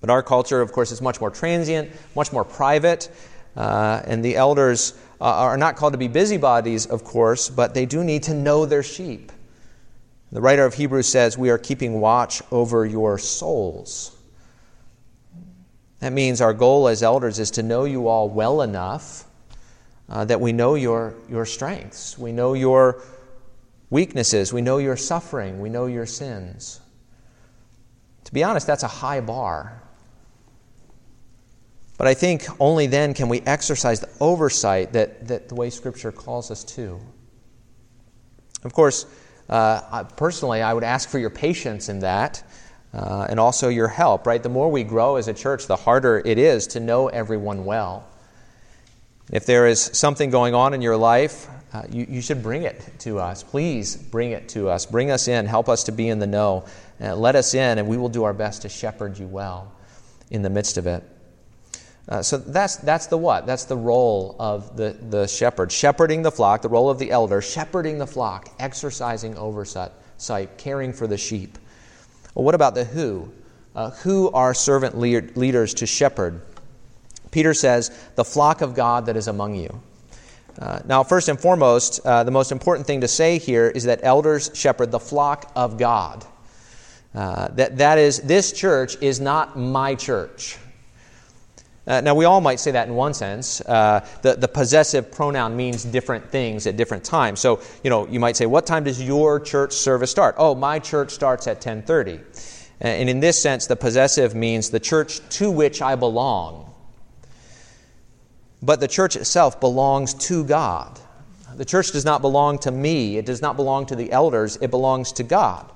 But 0.00 0.10
our 0.10 0.22
culture, 0.22 0.60
of 0.60 0.72
course, 0.72 0.92
is 0.92 1.00
much 1.00 1.20
more 1.20 1.30
transient, 1.30 1.90
much 2.14 2.32
more 2.32 2.44
private, 2.44 3.08
uh, 3.56 4.02
and 4.04 4.24
the 4.24 4.36
elders 4.36 4.94
uh, 5.20 5.24
are 5.24 5.56
not 5.56 5.76
called 5.76 5.94
to 5.94 5.98
be 5.98 6.08
busybodies, 6.08 6.86
of 6.86 7.04
course, 7.04 7.48
but 7.48 7.74
they 7.74 7.86
do 7.86 8.04
need 8.04 8.24
to 8.24 8.34
know 8.34 8.66
their 8.66 8.82
sheep. 8.82 9.32
The 10.32 10.40
writer 10.40 10.64
of 10.64 10.74
Hebrews 10.74 11.08
says, 11.08 11.38
We 11.38 11.50
are 11.50 11.58
keeping 11.58 12.00
watch 12.00 12.42
over 12.50 12.84
your 12.84 13.16
souls. 13.18 14.15
That 16.06 16.12
means 16.12 16.40
our 16.40 16.54
goal 16.54 16.86
as 16.86 17.02
elders 17.02 17.40
is 17.40 17.50
to 17.50 17.64
know 17.64 17.82
you 17.82 18.06
all 18.06 18.28
well 18.28 18.62
enough 18.62 19.24
uh, 20.08 20.24
that 20.26 20.40
we 20.40 20.52
know 20.52 20.76
your, 20.76 21.16
your 21.28 21.44
strengths, 21.44 22.16
we 22.16 22.30
know 22.30 22.54
your 22.54 23.02
weaknesses, 23.90 24.52
we 24.52 24.60
know 24.60 24.78
your 24.78 24.96
suffering, 24.96 25.58
we 25.58 25.68
know 25.68 25.86
your 25.86 26.06
sins. 26.06 26.80
To 28.22 28.32
be 28.32 28.44
honest, 28.44 28.68
that's 28.68 28.84
a 28.84 28.86
high 28.86 29.20
bar. 29.20 29.82
But 31.98 32.06
I 32.06 32.14
think 32.14 32.46
only 32.60 32.86
then 32.86 33.12
can 33.12 33.28
we 33.28 33.40
exercise 33.40 33.98
the 33.98 34.10
oversight 34.20 34.92
that, 34.92 35.26
that 35.26 35.48
the 35.48 35.56
way 35.56 35.70
Scripture 35.70 36.12
calls 36.12 36.52
us 36.52 36.62
to. 36.62 37.00
Of 38.62 38.72
course, 38.72 39.06
uh, 39.48 40.04
personally, 40.16 40.62
I 40.62 40.72
would 40.72 40.84
ask 40.84 41.08
for 41.08 41.18
your 41.18 41.30
patience 41.30 41.88
in 41.88 41.98
that 41.98 42.45
uh, 42.96 43.26
and 43.28 43.38
also 43.38 43.68
your 43.68 43.88
help, 43.88 44.26
right? 44.26 44.42
The 44.42 44.48
more 44.48 44.70
we 44.70 44.82
grow 44.82 45.16
as 45.16 45.28
a 45.28 45.34
church, 45.34 45.66
the 45.66 45.76
harder 45.76 46.22
it 46.24 46.38
is 46.38 46.66
to 46.68 46.80
know 46.80 47.08
everyone 47.08 47.66
well. 47.66 48.08
If 49.30 49.44
there 49.44 49.66
is 49.66 49.82
something 49.92 50.30
going 50.30 50.54
on 50.54 50.72
in 50.72 50.80
your 50.80 50.96
life, 50.96 51.46
uh, 51.74 51.82
you, 51.90 52.06
you, 52.08 52.22
should 52.22 52.42
bring 52.42 52.62
it 52.62 52.82
to 53.00 53.18
us. 53.18 53.42
Please 53.42 53.96
bring 53.96 54.30
it 54.30 54.48
to 54.50 54.70
us. 54.70 54.86
Bring 54.86 55.10
us 55.10 55.28
in. 55.28 55.44
Help 55.44 55.68
us 55.68 55.84
to 55.84 55.92
be 55.92 56.08
in 56.08 56.20
the 56.20 56.26
know. 56.26 56.64
Uh, 56.98 57.14
let 57.14 57.36
us 57.36 57.52
in, 57.52 57.78
and 57.78 57.86
we 57.86 57.98
will 57.98 58.08
do 58.08 58.24
our 58.24 58.32
best 58.32 58.62
to 58.62 58.68
shepherd 58.70 59.18
you 59.18 59.26
well 59.26 59.70
in 60.30 60.40
the 60.40 60.48
midst 60.48 60.78
of 60.78 60.86
it. 60.86 61.02
Uh, 62.08 62.22
so 62.22 62.38
that's, 62.38 62.76
that's 62.76 63.08
the 63.08 63.18
what? 63.18 63.46
That's 63.46 63.64
the 63.64 63.76
role 63.76 64.36
of 64.38 64.76
the, 64.76 64.96
the 65.10 65.26
shepherd. 65.26 65.70
Shepherding 65.70 66.22
the 66.22 66.30
flock, 66.30 66.62
the 66.62 66.68
role 66.68 66.88
of 66.88 66.98
the 66.98 67.10
elder, 67.10 67.42
shepherding 67.42 67.98
the 67.98 68.06
flock, 68.06 68.48
exercising 68.58 69.36
oversight, 69.36 69.90
sight, 70.16 70.56
caring 70.56 70.94
for 70.94 71.06
the 71.06 71.18
sheep. 71.18 71.58
Well, 72.36 72.44
what 72.44 72.54
about 72.54 72.74
the 72.74 72.84
who? 72.84 73.32
Uh, 73.74 73.90
who 73.90 74.30
are 74.32 74.52
servant 74.52 74.98
lead- 74.98 75.38
leaders 75.38 75.72
to 75.74 75.86
shepherd? 75.86 76.42
Peter 77.30 77.54
says, 77.54 77.90
the 78.14 78.24
flock 78.24 78.60
of 78.60 78.74
God 78.74 79.06
that 79.06 79.16
is 79.16 79.26
among 79.26 79.54
you. 79.54 79.80
Uh, 80.58 80.80
now, 80.84 81.02
first 81.02 81.30
and 81.30 81.40
foremost, 81.40 82.00
uh, 82.04 82.24
the 82.24 82.30
most 82.30 82.52
important 82.52 82.86
thing 82.86 83.00
to 83.00 83.08
say 83.08 83.38
here 83.38 83.68
is 83.68 83.84
that 83.84 84.00
elders 84.02 84.50
shepherd 84.52 84.90
the 84.90 85.00
flock 85.00 85.50
of 85.56 85.78
God. 85.78 86.26
Uh, 87.14 87.48
that, 87.52 87.78
that 87.78 87.96
is, 87.96 88.20
this 88.20 88.52
church 88.52 88.98
is 89.00 89.18
not 89.18 89.58
my 89.58 89.94
church. 89.94 90.58
Uh, 91.86 92.00
now, 92.00 92.14
we 92.16 92.24
all 92.24 92.40
might 92.40 92.58
say 92.58 92.72
that 92.72 92.88
in 92.88 92.94
one 92.94 93.14
sense. 93.14 93.60
Uh, 93.60 94.04
the, 94.22 94.34
the 94.34 94.48
possessive 94.48 95.12
pronoun 95.12 95.56
means 95.56 95.84
different 95.84 96.28
things 96.30 96.66
at 96.66 96.76
different 96.76 97.04
times. 97.04 97.38
So, 97.38 97.60
you 97.84 97.90
know, 97.90 98.08
you 98.08 98.18
might 98.18 98.36
say, 98.36 98.46
what 98.46 98.66
time 98.66 98.82
does 98.82 99.00
your 99.00 99.38
church 99.38 99.72
service 99.72 100.10
start? 100.10 100.34
Oh, 100.36 100.56
my 100.56 100.80
church 100.80 101.12
starts 101.12 101.46
at 101.46 101.56
1030. 101.56 102.20
And 102.80 103.08
in 103.08 103.20
this 103.20 103.40
sense, 103.40 103.68
the 103.68 103.76
possessive 103.76 104.34
means 104.34 104.70
the 104.70 104.80
church 104.80 105.20
to 105.30 105.50
which 105.50 105.80
I 105.80 105.94
belong. 105.94 106.74
But 108.62 108.80
the 108.80 108.88
church 108.88 109.14
itself 109.14 109.60
belongs 109.60 110.12
to 110.14 110.44
God. 110.44 110.98
The 111.54 111.64
church 111.64 111.92
does 111.92 112.04
not 112.04 112.20
belong 112.20 112.58
to 112.60 112.70
me, 112.70 113.16
it 113.16 113.24
does 113.24 113.40
not 113.40 113.56
belong 113.56 113.86
to 113.86 113.96
the 113.96 114.10
elders, 114.12 114.58
it 114.60 114.70
belongs 114.70 115.12
to 115.12 115.22
God. 115.22 115.70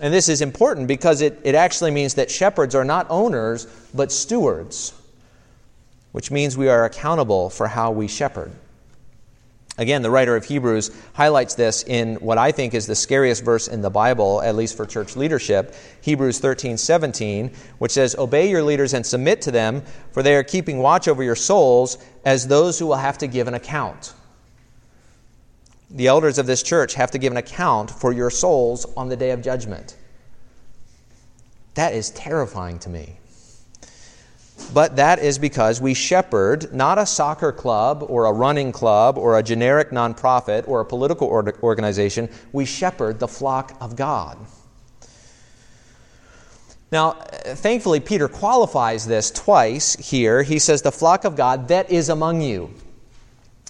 And 0.00 0.14
this 0.14 0.28
is 0.28 0.40
important 0.40 0.88
because 0.88 1.20
it, 1.20 1.40
it 1.44 1.54
actually 1.54 1.90
means 1.90 2.14
that 2.14 2.30
shepherds 2.30 2.74
are 2.74 2.84
not 2.84 3.06
owners, 3.10 3.66
but 3.92 4.10
stewards 4.10 4.94
which 6.14 6.30
means 6.30 6.56
we 6.56 6.68
are 6.68 6.84
accountable 6.84 7.50
for 7.50 7.66
how 7.66 7.90
we 7.90 8.06
shepherd. 8.06 8.52
Again, 9.78 10.02
the 10.02 10.10
writer 10.12 10.36
of 10.36 10.44
Hebrews 10.44 10.92
highlights 11.12 11.56
this 11.56 11.82
in 11.82 12.14
what 12.16 12.38
I 12.38 12.52
think 12.52 12.72
is 12.72 12.86
the 12.86 12.94
scariest 12.94 13.42
verse 13.42 13.66
in 13.66 13.82
the 13.82 13.90
Bible, 13.90 14.40
at 14.40 14.54
least 14.54 14.76
for 14.76 14.86
church 14.86 15.16
leadership, 15.16 15.74
Hebrews 16.02 16.38
13, 16.38 16.76
17, 16.76 17.50
which 17.78 17.90
says, 17.90 18.14
Obey 18.14 18.48
your 18.48 18.62
leaders 18.62 18.94
and 18.94 19.04
submit 19.04 19.42
to 19.42 19.50
them, 19.50 19.82
for 20.12 20.22
they 20.22 20.36
are 20.36 20.44
keeping 20.44 20.78
watch 20.78 21.08
over 21.08 21.24
your 21.24 21.34
souls 21.34 21.98
as 22.24 22.46
those 22.46 22.78
who 22.78 22.86
will 22.86 22.94
have 22.94 23.18
to 23.18 23.26
give 23.26 23.48
an 23.48 23.54
account. 23.54 24.14
The 25.90 26.06
elders 26.06 26.38
of 26.38 26.46
this 26.46 26.62
church 26.62 26.94
have 26.94 27.10
to 27.10 27.18
give 27.18 27.32
an 27.32 27.38
account 27.38 27.90
for 27.90 28.12
your 28.12 28.30
souls 28.30 28.86
on 28.96 29.08
the 29.08 29.16
day 29.16 29.32
of 29.32 29.42
judgment. 29.42 29.96
That 31.74 31.92
is 31.92 32.10
terrifying 32.10 32.78
to 32.78 32.88
me. 32.88 33.18
But 34.72 34.96
that 34.96 35.18
is 35.18 35.38
because 35.38 35.80
we 35.80 35.94
shepherd 35.94 36.72
not 36.72 36.98
a 36.98 37.06
soccer 37.06 37.52
club 37.52 38.04
or 38.08 38.24
a 38.24 38.32
running 38.32 38.72
club 38.72 39.18
or 39.18 39.38
a 39.38 39.42
generic 39.42 39.90
nonprofit 39.90 40.66
or 40.66 40.80
a 40.80 40.84
political 40.84 41.28
organization. 41.28 42.28
We 42.52 42.64
shepherd 42.64 43.20
the 43.20 43.28
flock 43.28 43.76
of 43.80 43.94
God. 43.94 44.38
Now, 46.90 47.12
thankfully, 47.12 47.98
Peter 47.98 48.28
qualifies 48.28 49.06
this 49.06 49.30
twice 49.30 49.96
here. 49.96 50.42
He 50.44 50.60
says, 50.60 50.82
the 50.82 50.92
flock 50.92 51.24
of 51.24 51.34
God 51.34 51.68
that 51.68 51.90
is 51.90 52.08
among 52.08 52.40
you. 52.40 52.70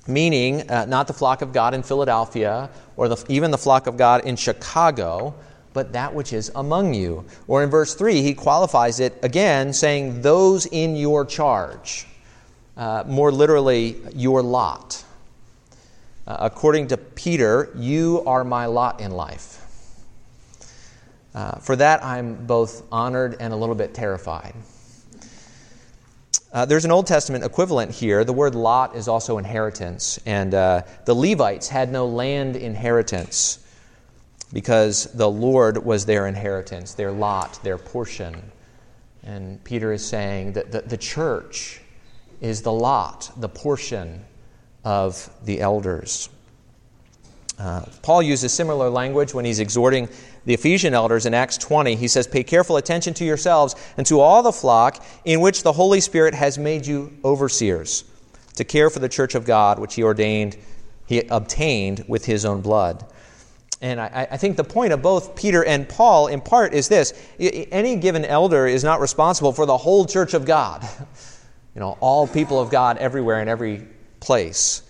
Meaning, 0.07 0.71
uh, 0.71 0.85
not 0.85 1.07
the 1.07 1.15
flock 1.15 1.41
of 1.41 1.53
God 1.53 1.73
in 1.73 1.83
Philadelphia 1.83 2.69
or 2.97 3.09
the, 3.09 3.25
even 3.31 3.51
the 3.51 3.57
flock 3.57 3.87
of 3.87 3.97
God 3.97 4.27
in 4.27 4.37
Chicago, 4.37 5.35
but 5.75 5.93
that 5.93 6.15
which 6.15 6.33
is 6.33 6.51
among 6.55 6.95
you. 6.95 7.27
Or 7.47 7.63
in 7.63 7.69
verse 7.69 7.95
3, 7.95 8.23
he 8.23 8.33
qualifies 8.33 9.01
it 9.01 9.19
again, 9.23 9.75
saying, 9.75 10.23
Those 10.23 10.65
in 10.65 10.97
your 10.97 11.27
charge. 11.27 12.07
Uh, 12.77 13.05
more 13.07 13.31
literally, 13.31 13.97
your 14.15 14.43
lot. 14.43 15.05
Uh, 16.27 16.39
according 16.41 16.89
to 16.89 16.97
Peter, 16.97 17.71
you 17.77 18.23
are 18.27 18.45
my 18.45 18.67
lot 18.67 19.01
in 19.01 19.11
life. 19.11 19.61
Uh, 21.35 21.59
for 21.59 21.77
that, 21.77 22.03
I'm 22.03 22.47
both 22.47 22.85
honored 22.91 23.37
and 23.41 23.53
a 23.53 23.57
little 23.57 23.75
bit 23.75 23.93
terrified. 23.93 24.55
Uh, 26.53 26.65
there's 26.65 26.85
an 26.85 26.93
Old 26.93 27.09
Testament 27.09 27.45
equivalent 27.45 27.91
here. 27.91 28.23
The 28.23 28.33
word 28.33 28.55
lot 28.55 28.95
is 28.95 29.09
also 29.09 29.39
inheritance. 29.39 30.21
And 30.25 30.55
uh, 30.55 30.83
the 31.05 31.15
Levites 31.15 31.69
had 31.69 31.91
no 31.91 32.07
land 32.07 32.55
inheritance 32.55 33.64
because 34.55 35.07
the 35.15 35.29
Lord 35.29 35.85
was 35.85 36.07
their 36.07 36.29
inheritance, 36.29 36.95
their 36.95 37.11
lot, 37.11 37.59
their 37.65 37.77
portion. 37.77 38.53
And 39.25 39.63
Peter 39.65 39.93
is 39.93 40.07
saying 40.07 40.53
that 40.53 40.71
the, 40.71 40.81
the 40.83 40.97
church 40.97 41.81
is 42.41 42.63
the 42.63 42.73
lot, 42.73 43.33
the 43.37 43.49
portion 43.49 44.25
of 44.85 45.29
the 45.45 45.61
elders. 45.61 46.29
Uh, 47.59 47.85
Paul 48.03 48.23
uses 48.23 48.53
similar 48.53 48.89
language 48.89 49.35
when 49.35 49.45
he's 49.45 49.59
exhorting 49.59 50.09
the 50.45 50.55
Ephesian 50.55 50.95
elders 50.95 51.27
in 51.27 51.35
Acts 51.35 51.59
20. 51.59 51.97
He 51.97 52.07
says, 52.07 52.29
Pay 52.29 52.45
careful 52.45 52.77
attention 52.77 53.13
to 53.15 53.25
yourselves 53.25 53.75
and 53.97 54.07
to 54.07 54.21
all 54.21 54.43
the 54.43 54.53
flock 54.53 55.05
in 55.25 55.41
which 55.41 55.65
the 55.65 55.73
Holy 55.73 56.01
Spirit 56.01 56.35
has 56.35 56.59
made 56.59 56.87
you 56.87 57.13
overseers, 57.25 58.05
to 58.55 58.63
care 58.63 58.89
for 58.89 59.01
the 59.01 59.09
church 59.09 59.35
of 59.35 59.45
God, 59.47 59.81
which 59.81 59.95
he 59.95 60.05
ordained, 60.05 60.57
he 61.07 61.23
obtained 61.23 62.05
with 62.07 62.27
his 62.27 62.45
own 62.45 62.61
blood. 62.61 63.05
And 63.85 64.01
I, 64.01 64.27
I, 64.31 64.37
think 64.39 64.57
the 64.57 64.65
point 64.65 64.95
of 64.95 65.03
both 65.03 65.37
Peter 65.37 65.63
and 65.63 65.87
Paul, 65.87 66.29
in 66.29 66.41
part, 66.41 66.73
is 66.73 66.89
this 66.89 67.13
any 67.39 67.97
given 67.97 68.25
elder 68.25 68.67
is 68.67 68.83
not 68.83 68.99
responsible 68.99 69.53
for 69.53 69.67
the 69.67 69.77
whole 69.77 70.07
church 70.07 70.33
of 70.33 70.47
God, 70.47 70.89
you 71.75 71.81
know, 71.81 71.99
all 72.01 72.27
people 72.27 72.59
of 72.59 72.71
God 72.71 72.97
everywhere 72.97 73.43
in 73.43 73.49
every 73.49 73.87
place, 74.21 74.83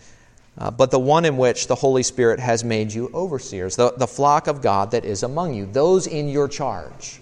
uh, 0.59 0.71
but 0.71 0.93
the 0.93 1.01
one 1.01 1.25
in 1.25 1.37
which 1.37 1.67
the 1.67 1.75
Holy 1.75 2.05
Spirit 2.05 2.39
has 2.39 2.63
made 2.63 2.93
you 2.93 3.11
overseers, 3.13 3.75
the, 3.75 3.93
the 3.97 4.07
flock 4.07 4.47
of 4.47 4.63
God 4.63 4.93
that 4.93 5.05
is 5.05 5.25
among 5.25 5.55
you, 5.55 5.67
those 5.67 6.07
in 6.07 6.29
your 6.29 6.47
charge. 6.47 7.21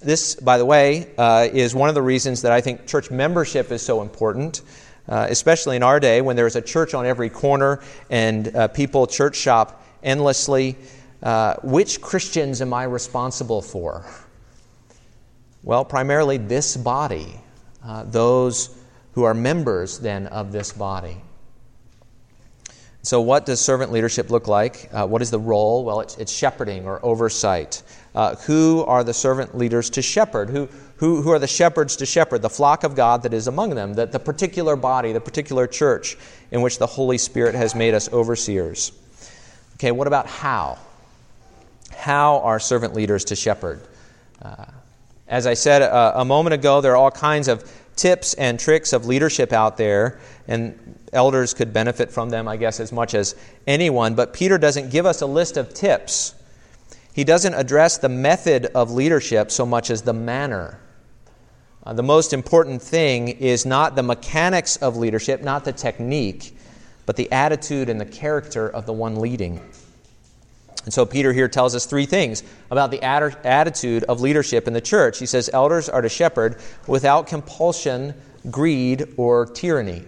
This, 0.00 0.34
by 0.34 0.56
the 0.56 0.64
way, 0.64 1.10
uh, 1.18 1.46
is 1.52 1.74
one 1.74 1.90
of 1.90 1.94
the 1.94 2.00
reasons 2.00 2.40
that 2.40 2.52
I 2.52 2.62
think 2.62 2.86
church 2.86 3.10
membership 3.10 3.70
is 3.70 3.82
so 3.82 4.00
important. 4.00 4.62
Uh, 5.08 5.26
especially 5.30 5.76
in 5.76 5.82
our 5.82 6.00
day 6.00 6.20
when 6.20 6.36
there's 6.36 6.56
a 6.56 6.62
church 6.62 6.94
on 6.94 7.06
every 7.06 7.30
corner 7.30 7.80
and 8.10 8.54
uh, 8.54 8.68
people 8.68 9.06
church 9.06 9.36
shop 9.36 9.84
endlessly. 10.02 10.76
Uh, 11.22 11.54
which 11.62 12.00
Christians 12.00 12.60
am 12.60 12.74
I 12.74 12.84
responsible 12.84 13.62
for? 13.62 14.04
Well, 15.62 15.84
primarily 15.84 16.36
this 16.36 16.76
body, 16.76 17.40
uh, 17.84 18.02
those 18.04 18.76
who 19.12 19.22
are 19.22 19.34
members 19.34 20.00
then 20.00 20.26
of 20.26 20.50
this 20.50 20.72
body. 20.72 21.16
So, 23.04 23.20
what 23.20 23.46
does 23.46 23.60
servant 23.60 23.90
leadership 23.90 24.30
look 24.30 24.46
like? 24.46 24.88
Uh, 24.92 25.06
what 25.06 25.22
is 25.22 25.30
the 25.30 25.38
role? 25.38 25.84
Well, 25.84 26.00
it's, 26.00 26.16
it's 26.18 26.32
shepherding 26.32 26.86
or 26.86 27.04
oversight. 27.04 27.82
Uh, 28.14 28.36
who 28.36 28.84
are 28.84 29.02
the 29.02 29.14
servant 29.14 29.56
leaders 29.56 29.90
to 29.90 30.02
shepherd? 30.02 30.50
Who, 30.50 30.68
who, 31.02 31.20
who 31.20 31.32
are 31.32 31.40
the 31.40 31.48
shepherds 31.48 31.96
to 31.96 32.06
shepherd? 32.06 32.42
The 32.42 32.48
flock 32.48 32.84
of 32.84 32.94
God 32.94 33.24
that 33.24 33.34
is 33.34 33.48
among 33.48 33.70
them, 33.70 33.94
that 33.94 34.12
the 34.12 34.20
particular 34.20 34.76
body, 34.76 35.10
the 35.10 35.20
particular 35.20 35.66
church 35.66 36.16
in 36.52 36.62
which 36.62 36.78
the 36.78 36.86
Holy 36.86 37.18
Spirit 37.18 37.56
has 37.56 37.74
made 37.74 37.92
us 37.92 38.12
overseers. 38.12 38.92
Okay, 39.74 39.90
what 39.90 40.06
about 40.06 40.28
how? 40.28 40.78
How 41.90 42.38
are 42.42 42.60
servant 42.60 42.94
leaders 42.94 43.24
to 43.24 43.34
shepherd? 43.34 43.80
Uh, 44.40 44.66
as 45.26 45.44
I 45.44 45.54
said 45.54 45.82
a, 45.82 46.20
a 46.20 46.24
moment 46.24 46.54
ago, 46.54 46.80
there 46.80 46.92
are 46.92 46.96
all 46.96 47.10
kinds 47.10 47.48
of 47.48 47.68
tips 47.96 48.34
and 48.34 48.60
tricks 48.60 48.92
of 48.92 49.04
leadership 49.04 49.52
out 49.52 49.76
there, 49.76 50.20
and 50.46 51.00
elders 51.12 51.52
could 51.52 51.72
benefit 51.72 52.12
from 52.12 52.30
them, 52.30 52.46
I 52.46 52.56
guess, 52.56 52.78
as 52.78 52.92
much 52.92 53.14
as 53.14 53.34
anyone. 53.66 54.14
But 54.14 54.32
Peter 54.32 54.56
doesn't 54.56 54.90
give 54.90 55.06
us 55.06 55.20
a 55.20 55.26
list 55.26 55.56
of 55.56 55.74
tips. 55.74 56.32
He 57.12 57.24
doesn't 57.24 57.54
address 57.54 57.98
the 57.98 58.08
method 58.08 58.66
of 58.66 58.92
leadership 58.92 59.50
so 59.50 59.66
much 59.66 59.90
as 59.90 60.02
the 60.02 60.12
manner. 60.12 60.78
Uh, 61.84 61.92
the 61.92 62.02
most 62.02 62.32
important 62.32 62.80
thing 62.80 63.28
is 63.28 63.66
not 63.66 63.96
the 63.96 64.02
mechanics 64.02 64.76
of 64.76 64.96
leadership, 64.96 65.42
not 65.42 65.64
the 65.64 65.72
technique, 65.72 66.56
but 67.06 67.16
the 67.16 67.30
attitude 67.32 67.88
and 67.88 68.00
the 68.00 68.06
character 68.06 68.68
of 68.68 68.86
the 68.86 68.92
one 68.92 69.16
leading. 69.16 69.60
And 70.84 70.92
so 70.92 71.04
Peter 71.06 71.32
here 71.32 71.48
tells 71.48 71.74
us 71.74 71.86
three 71.86 72.06
things 72.06 72.42
about 72.70 72.90
the 72.90 73.02
attitude 73.02 74.04
of 74.04 74.20
leadership 74.20 74.66
in 74.66 74.72
the 74.72 74.80
church. 74.80 75.18
He 75.18 75.26
says 75.26 75.50
elders 75.52 75.88
are 75.88 76.02
to 76.02 76.08
shepherd 76.08 76.56
without 76.86 77.26
compulsion, 77.26 78.14
greed, 78.50 79.14
or 79.16 79.46
tyranny. 79.46 80.04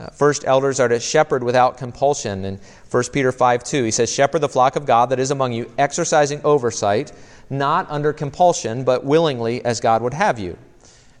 Uh, 0.00 0.08
first, 0.08 0.46
elders 0.46 0.80
are 0.80 0.88
to 0.88 0.98
shepherd 0.98 1.44
without 1.44 1.76
compulsion. 1.76 2.46
In 2.46 2.58
1 2.90 3.04
Peter 3.12 3.30
5 3.32 3.62
2, 3.62 3.84
he 3.84 3.90
says, 3.90 4.10
Shepherd 4.10 4.38
the 4.38 4.48
flock 4.48 4.76
of 4.76 4.86
God 4.86 5.10
that 5.10 5.20
is 5.20 5.30
among 5.30 5.52
you, 5.52 5.70
exercising 5.76 6.40
oversight, 6.42 7.12
not 7.50 7.86
under 7.90 8.14
compulsion, 8.14 8.82
but 8.82 9.04
willingly 9.04 9.62
as 9.62 9.78
God 9.80 10.00
would 10.00 10.14
have 10.14 10.38
you. 10.38 10.56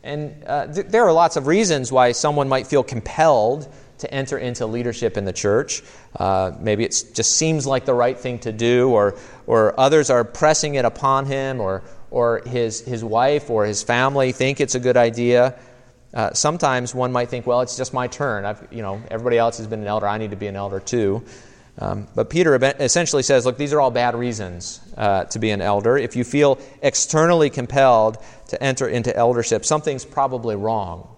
And 0.02 0.42
uh, 0.46 0.66
th- 0.68 0.86
there 0.86 1.04
are 1.04 1.12
lots 1.12 1.36
of 1.36 1.46
reasons 1.46 1.92
why 1.92 2.12
someone 2.12 2.48
might 2.48 2.66
feel 2.66 2.82
compelled 2.82 3.70
to 3.98 4.14
enter 4.14 4.38
into 4.38 4.64
leadership 4.64 5.18
in 5.18 5.26
the 5.26 5.32
church. 5.34 5.82
Uh, 6.16 6.52
maybe 6.58 6.84
it 6.84 7.04
just 7.12 7.36
seems 7.36 7.66
like 7.66 7.84
the 7.84 7.92
right 7.92 8.18
thing 8.18 8.38
to 8.38 8.50
do, 8.50 8.88
or, 8.88 9.18
or 9.46 9.78
others 9.78 10.08
are 10.08 10.24
pressing 10.24 10.76
it 10.76 10.86
upon 10.86 11.26
him, 11.26 11.60
or, 11.60 11.82
or 12.10 12.40
his, 12.46 12.80
his 12.80 13.04
wife 13.04 13.50
or 13.50 13.66
his 13.66 13.82
family 13.82 14.32
think 14.32 14.58
it's 14.58 14.74
a 14.74 14.80
good 14.80 14.96
idea. 14.96 15.54
Uh, 16.12 16.32
sometimes 16.32 16.94
one 16.94 17.12
might 17.12 17.28
think, 17.28 17.46
well, 17.46 17.60
it's 17.60 17.76
just 17.76 17.94
my 17.94 18.06
turn. 18.06 18.44
I've, 18.44 18.66
you 18.70 18.82
know, 18.82 19.00
everybody 19.10 19.38
else 19.38 19.58
has 19.58 19.66
been 19.66 19.80
an 19.80 19.86
elder. 19.86 20.08
I 20.08 20.18
need 20.18 20.30
to 20.30 20.36
be 20.36 20.48
an 20.48 20.56
elder 20.56 20.80
too. 20.80 21.24
Um, 21.78 22.08
but 22.14 22.28
Peter 22.28 22.56
essentially 22.80 23.22
says, 23.22 23.46
look, 23.46 23.56
these 23.56 23.72
are 23.72 23.80
all 23.80 23.90
bad 23.90 24.14
reasons 24.14 24.80
uh, 24.96 25.24
to 25.26 25.38
be 25.38 25.50
an 25.50 25.62
elder. 25.62 25.96
If 25.96 26.16
you 26.16 26.24
feel 26.24 26.58
externally 26.82 27.48
compelled 27.48 28.18
to 28.48 28.62
enter 28.62 28.88
into 28.88 29.16
eldership, 29.16 29.64
something's 29.64 30.04
probably 30.04 30.56
wrong. 30.56 31.08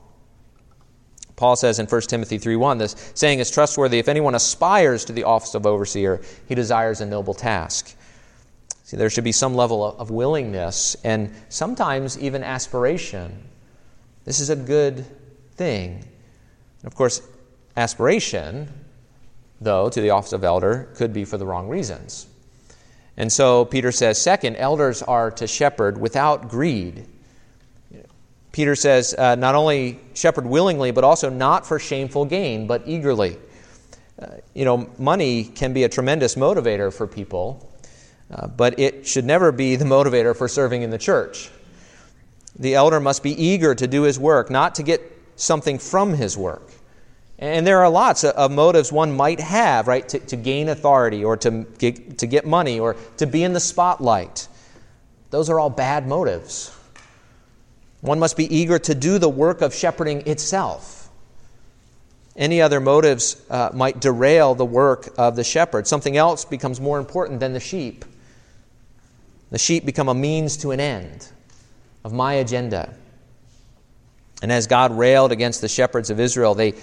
Paul 1.35 1.57
says 1.57 1.79
in 1.81 1.87
1 1.87 2.03
Timothy 2.03 2.39
3:1, 2.39 2.79
this 2.79 2.95
saying 3.15 3.41
is 3.41 3.51
trustworthy. 3.51 3.99
If 3.99 4.09
anyone 4.09 4.35
aspires 4.35 5.07
to 5.07 5.13
the 5.13 5.25
office 5.25 5.55
of 5.55 5.67
overseer, 5.67 6.21
he 6.47 6.55
desires 6.55 7.01
a 7.01 7.07
noble 7.07 7.35
task. 7.35 7.97
See, 8.85 8.97
there 8.97 9.11
should 9.11 9.25
be 9.25 9.33
some 9.33 9.57
level 9.57 9.85
of 9.85 10.11
willingness 10.11 10.97
and 11.03 11.35
sometimes 11.49 12.17
even 12.19 12.45
aspiration. 12.45 13.49
This 14.25 14.41
is 14.41 14.51
a 14.51 14.57
good 14.57 15.05
thing. 15.57 15.95
And 15.95 16.87
of 16.87 16.95
course, 16.95 17.23
aspiration, 17.77 18.73
though, 19.61 19.89
to 19.89 20.01
the 20.01 20.11
office 20.11 20.33
of 20.33 20.45
elder 20.45 20.91
could 20.95 21.13
be 21.13 21.25
for 21.25 21.39
the 21.39 21.47
wrong 21.47 21.69
reasons. 21.69 22.27
And 23.17 23.33
so 23.33 23.65
Peter 23.65 23.93
says, 23.93 24.21
second, 24.21 24.57
elders 24.57 25.03
are 25.03 25.31
to 25.33 25.47
shepherd 25.47 25.99
without 25.99 26.49
greed. 26.49 27.07
Peter 28.53 28.77
says, 28.77 29.15
uh, 29.15 29.35
not 29.35 29.55
only 29.55 29.99
shepherd 30.15 30.47
willingly, 30.47 30.91
but 30.91 31.05
also 31.05 31.31
not 31.31 31.67
for 31.67 31.79
shameful 31.79 32.25
gain, 32.27 32.67
but 32.67 32.83
eagerly. 32.87 33.39
Uh, 34.19 34.27
you 34.55 34.65
know, 34.65 34.91
money 34.99 35.45
can 35.45 35.73
be 35.73 35.85
a 35.85 35.89
tremendous 35.89 36.35
motivator 36.35 36.93
for 36.93 37.07
people, 37.07 37.71
uh, 38.31 38.47
but 38.47 38.79
it 38.79 39.07
should 39.07 39.25
never 39.25 39.53
be 39.53 39.77
the 39.77 39.87
motivator 39.87 40.37
for 40.37 40.49
serving 40.49 40.83
in 40.83 40.91
the 40.91 40.99
church. 40.99 41.51
The 42.57 42.75
elder 42.75 43.01
must 43.01 43.23
be 43.23 43.31
eager 43.43 43.75
to 43.75 43.87
do 43.87 44.03
his 44.03 44.19
work, 44.19 44.51
not 44.51 44.75
to 44.77 44.83
get 44.83 45.01
something 45.37 45.79
from 45.79 46.15
his 46.15 46.37
work. 46.37 46.71
And 47.39 47.67
there 47.67 47.81
are 47.81 47.91
lots 47.91 48.23
of 48.23 48.53
motives 48.53 48.93
one 48.93 49.17
might 49.17 49.41
have, 49.41 49.89
right, 49.89 50.09
to, 50.11 50.19
to 50.21 50.37
gain 50.37 50.69
authority 50.69 51.25
or 51.25 51.37
to 51.39 51.67
get, 51.79 52.19
to 52.19 52.27
get 52.27 52.47
money 52.47 52.79
or 52.79 52.95
to 53.17 53.27
be 53.27 53.43
in 53.43 53.53
the 53.53 53.61
spotlight. 53.61 54.47
Those 55.31 55.51
are 55.51 55.59
all 55.59 55.71
bad 55.71 56.07
motives. 56.07 56.71
One 58.01 58.19
must 58.19 58.37
be 58.37 58.55
eager 58.55 58.79
to 58.81 58.95
do 58.95 59.19
the 59.19 59.29
work 59.29 59.61
of 59.61 59.75
shepherding 59.75 60.27
itself. 60.29 61.09
Any 62.37 62.63
other 62.63 62.81
motives 62.81 63.43
uh, 63.51 63.71
might 63.73 64.01
derail 64.01 64.55
the 64.55 64.65
work 64.65 65.09
of 65.19 65.37
the 65.37 65.45
shepherd. 65.45 65.87
Something 65.87 66.17
else 66.17 66.45
becomes 66.45 66.81
more 66.81 66.99
important 66.99 67.41
than 67.41 67.53
the 67.53 67.61
sheep. 67.61 68.05
The 69.51 69.59
sheep 69.59 69.85
become 69.85 70.09
a 70.09 70.15
means 70.15 70.57
to 70.59 70.71
an 70.71 70.81
end 70.81 71.29
of 72.05 72.13
my 72.13 72.35
agenda. 72.35 72.95
And 74.43 74.51
as 74.51 74.67
God 74.67 74.97
railed 74.97 75.33
against 75.33 75.61
the 75.61 75.69
shepherds 75.69 76.11
of 76.11 76.19
Israel, 76.19 76.55
they, 76.55 76.75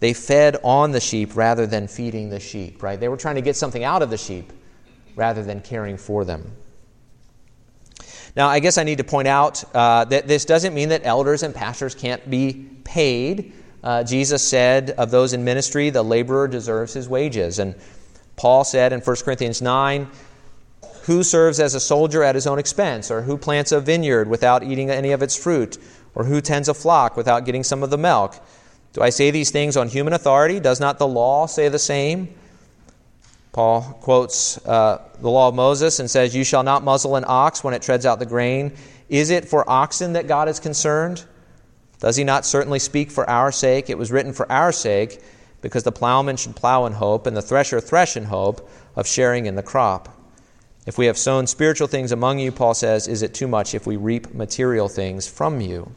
they 0.00 0.12
fed 0.12 0.58
on 0.62 0.92
the 0.92 1.00
sheep 1.00 1.34
rather 1.34 1.66
than 1.66 1.88
feeding 1.88 2.28
the 2.28 2.40
sheep, 2.40 2.82
right? 2.82 3.00
They 3.00 3.08
were 3.08 3.16
trying 3.16 3.36
to 3.36 3.42
get 3.42 3.56
something 3.56 3.84
out 3.84 4.02
of 4.02 4.10
the 4.10 4.18
sheep 4.18 4.52
rather 5.16 5.42
than 5.42 5.60
caring 5.60 5.96
for 5.96 6.24
them. 6.24 6.52
Now, 8.36 8.48
I 8.48 8.60
guess 8.60 8.78
I 8.78 8.84
need 8.84 8.98
to 8.98 9.04
point 9.04 9.28
out 9.28 9.64
uh, 9.74 10.04
that 10.04 10.28
this 10.28 10.44
doesn't 10.44 10.74
mean 10.74 10.90
that 10.90 11.02
elders 11.04 11.42
and 11.42 11.54
pastors 11.54 11.94
can't 11.94 12.28
be 12.30 12.68
paid. 12.84 13.52
Uh, 13.82 14.04
Jesus 14.04 14.46
said 14.46 14.90
of 14.90 15.10
those 15.10 15.32
in 15.32 15.42
ministry, 15.44 15.90
the 15.90 16.02
laborer 16.02 16.46
deserves 16.46 16.92
his 16.92 17.08
wages. 17.08 17.58
And 17.58 17.74
Paul 18.36 18.64
said 18.64 18.92
in 18.92 19.00
1 19.00 19.16
Corinthians 19.24 19.60
9, 19.60 20.08
Who 21.10 21.24
serves 21.24 21.58
as 21.58 21.74
a 21.74 21.80
soldier 21.80 22.22
at 22.22 22.36
his 22.36 22.46
own 22.46 22.60
expense? 22.60 23.10
Or 23.10 23.22
who 23.22 23.36
plants 23.36 23.72
a 23.72 23.80
vineyard 23.80 24.28
without 24.28 24.62
eating 24.62 24.90
any 24.90 25.10
of 25.10 25.22
its 25.22 25.36
fruit? 25.36 25.76
Or 26.14 26.22
who 26.22 26.40
tends 26.40 26.68
a 26.68 26.72
flock 26.72 27.16
without 27.16 27.44
getting 27.44 27.64
some 27.64 27.82
of 27.82 27.90
the 27.90 27.98
milk? 27.98 28.36
Do 28.92 29.02
I 29.02 29.10
say 29.10 29.32
these 29.32 29.50
things 29.50 29.76
on 29.76 29.88
human 29.88 30.12
authority? 30.12 30.60
Does 30.60 30.78
not 30.78 31.00
the 31.00 31.08
law 31.08 31.46
say 31.46 31.68
the 31.68 31.80
same? 31.80 32.32
Paul 33.50 33.98
quotes 34.00 34.64
uh, 34.64 35.02
the 35.20 35.28
law 35.28 35.48
of 35.48 35.56
Moses 35.56 35.98
and 35.98 36.08
says, 36.08 36.32
You 36.32 36.44
shall 36.44 36.62
not 36.62 36.84
muzzle 36.84 37.16
an 37.16 37.24
ox 37.26 37.64
when 37.64 37.74
it 37.74 37.82
treads 37.82 38.06
out 38.06 38.20
the 38.20 38.24
grain. 38.24 38.72
Is 39.08 39.30
it 39.30 39.48
for 39.48 39.68
oxen 39.68 40.12
that 40.12 40.28
God 40.28 40.48
is 40.48 40.60
concerned? 40.60 41.24
Does 41.98 42.14
he 42.14 42.22
not 42.22 42.46
certainly 42.46 42.78
speak 42.78 43.10
for 43.10 43.28
our 43.28 43.50
sake? 43.50 43.90
It 43.90 43.98
was 43.98 44.12
written 44.12 44.32
for 44.32 44.50
our 44.52 44.70
sake, 44.70 45.20
because 45.60 45.82
the 45.82 45.90
plowman 45.90 46.36
should 46.36 46.54
plow 46.54 46.86
in 46.86 46.92
hope, 46.92 47.26
and 47.26 47.36
the 47.36 47.42
thresher 47.42 47.80
thresh 47.80 48.16
in 48.16 48.26
hope 48.26 48.70
of 48.94 49.08
sharing 49.08 49.46
in 49.46 49.56
the 49.56 49.62
crop. 49.64 50.19
If 50.86 50.96
we 50.96 51.06
have 51.06 51.18
sown 51.18 51.46
spiritual 51.46 51.88
things 51.88 52.10
among 52.10 52.38
you, 52.38 52.50
Paul 52.50 52.74
says, 52.74 53.06
is 53.06 53.22
it 53.22 53.34
too 53.34 53.46
much 53.46 53.74
if 53.74 53.86
we 53.86 53.96
reap 53.96 54.32
material 54.34 54.88
things 54.88 55.28
from 55.28 55.60
you? 55.60 55.92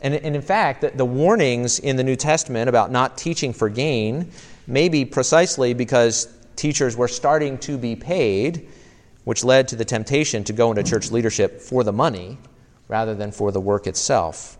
And, 0.00 0.14
and 0.14 0.36
in 0.36 0.42
fact, 0.42 0.82
the, 0.82 0.90
the 0.90 1.04
warnings 1.04 1.78
in 1.80 1.96
the 1.96 2.04
New 2.04 2.14
Testament 2.14 2.68
about 2.68 2.92
not 2.92 3.18
teaching 3.18 3.52
for 3.52 3.68
gain 3.68 4.30
may 4.66 4.88
be 4.88 5.04
precisely 5.04 5.74
because 5.74 6.28
teachers 6.54 6.96
were 6.96 7.08
starting 7.08 7.58
to 7.58 7.76
be 7.76 7.96
paid, 7.96 8.68
which 9.24 9.42
led 9.42 9.68
to 9.68 9.76
the 9.76 9.84
temptation 9.84 10.44
to 10.44 10.52
go 10.52 10.70
into 10.70 10.84
church 10.84 11.10
leadership 11.10 11.60
for 11.60 11.82
the 11.82 11.92
money 11.92 12.38
rather 12.86 13.14
than 13.14 13.32
for 13.32 13.50
the 13.50 13.60
work 13.60 13.86
itself. 13.86 14.56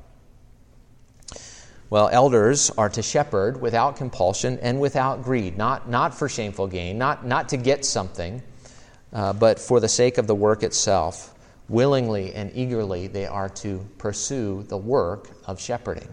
Well, 1.88 2.10
elders 2.12 2.70
are 2.70 2.90
to 2.90 3.02
shepherd 3.02 3.62
without 3.62 3.96
compulsion 3.96 4.58
and 4.60 4.80
without 4.80 5.22
greed, 5.22 5.56
not, 5.56 5.88
not 5.88 6.14
for 6.14 6.28
shameful 6.28 6.66
gain, 6.66 6.98
not, 6.98 7.24
not 7.24 7.48
to 7.50 7.56
get 7.56 7.84
something, 7.84 8.42
uh, 9.12 9.32
but 9.32 9.58
for 9.58 9.80
the 9.80 9.88
sake 9.88 10.18
of 10.18 10.26
the 10.26 10.34
work 10.34 10.62
itself. 10.62 11.34
Willingly 11.68 12.34
and 12.34 12.50
eagerly, 12.54 13.08
they 13.08 13.26
are 13.26 13.50
to 13.50 13.86
pursue 13.98 14.62
the 14.68 14.76
work 14.78 15.30
of 15.46 15.60
shepherding. 15.60 16.08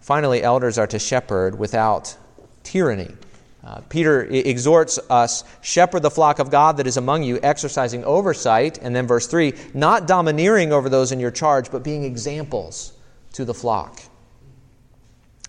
Finally, 0.00 0.42
elders 0.42 0.76
are 0.76 0.86
to 0.86 0.98
shepherd 0.98 1.58
without 1.58 2.16
tyranny. 2.62 3.14
Uh, 3.62 3.80
Peter 3.88 4.24
exhorts 4.24 4.98
us 5.10 5.44
shepherd 5.60 6.00
the 6.00 6.10
flock 6.10 6.38
of 6.38 6.50
God 6.50 6.78
that 6.78 6.86
is 6.86 6.96
among 6.96 7.22
you, 7.22 7.38
exercising 7.42 8.04
oversight. 8.04 8.78
And 8.78 8.96
then 8.96 9.06
verse 9.06 9.26
3 9.26 9.52
not 9.74 10.06
domineering 10.06 10.72
over 10.72 10.88
those 10.88 11.12
in 11.12 11.20
your 11.20 11.30
charge, 11.30 11.70
but 11.70 11.82
being 11.82 12.04
examples 12.04 12.92
to 13.34 13.44
the 13.44 13.54
flock. 13.54 14.00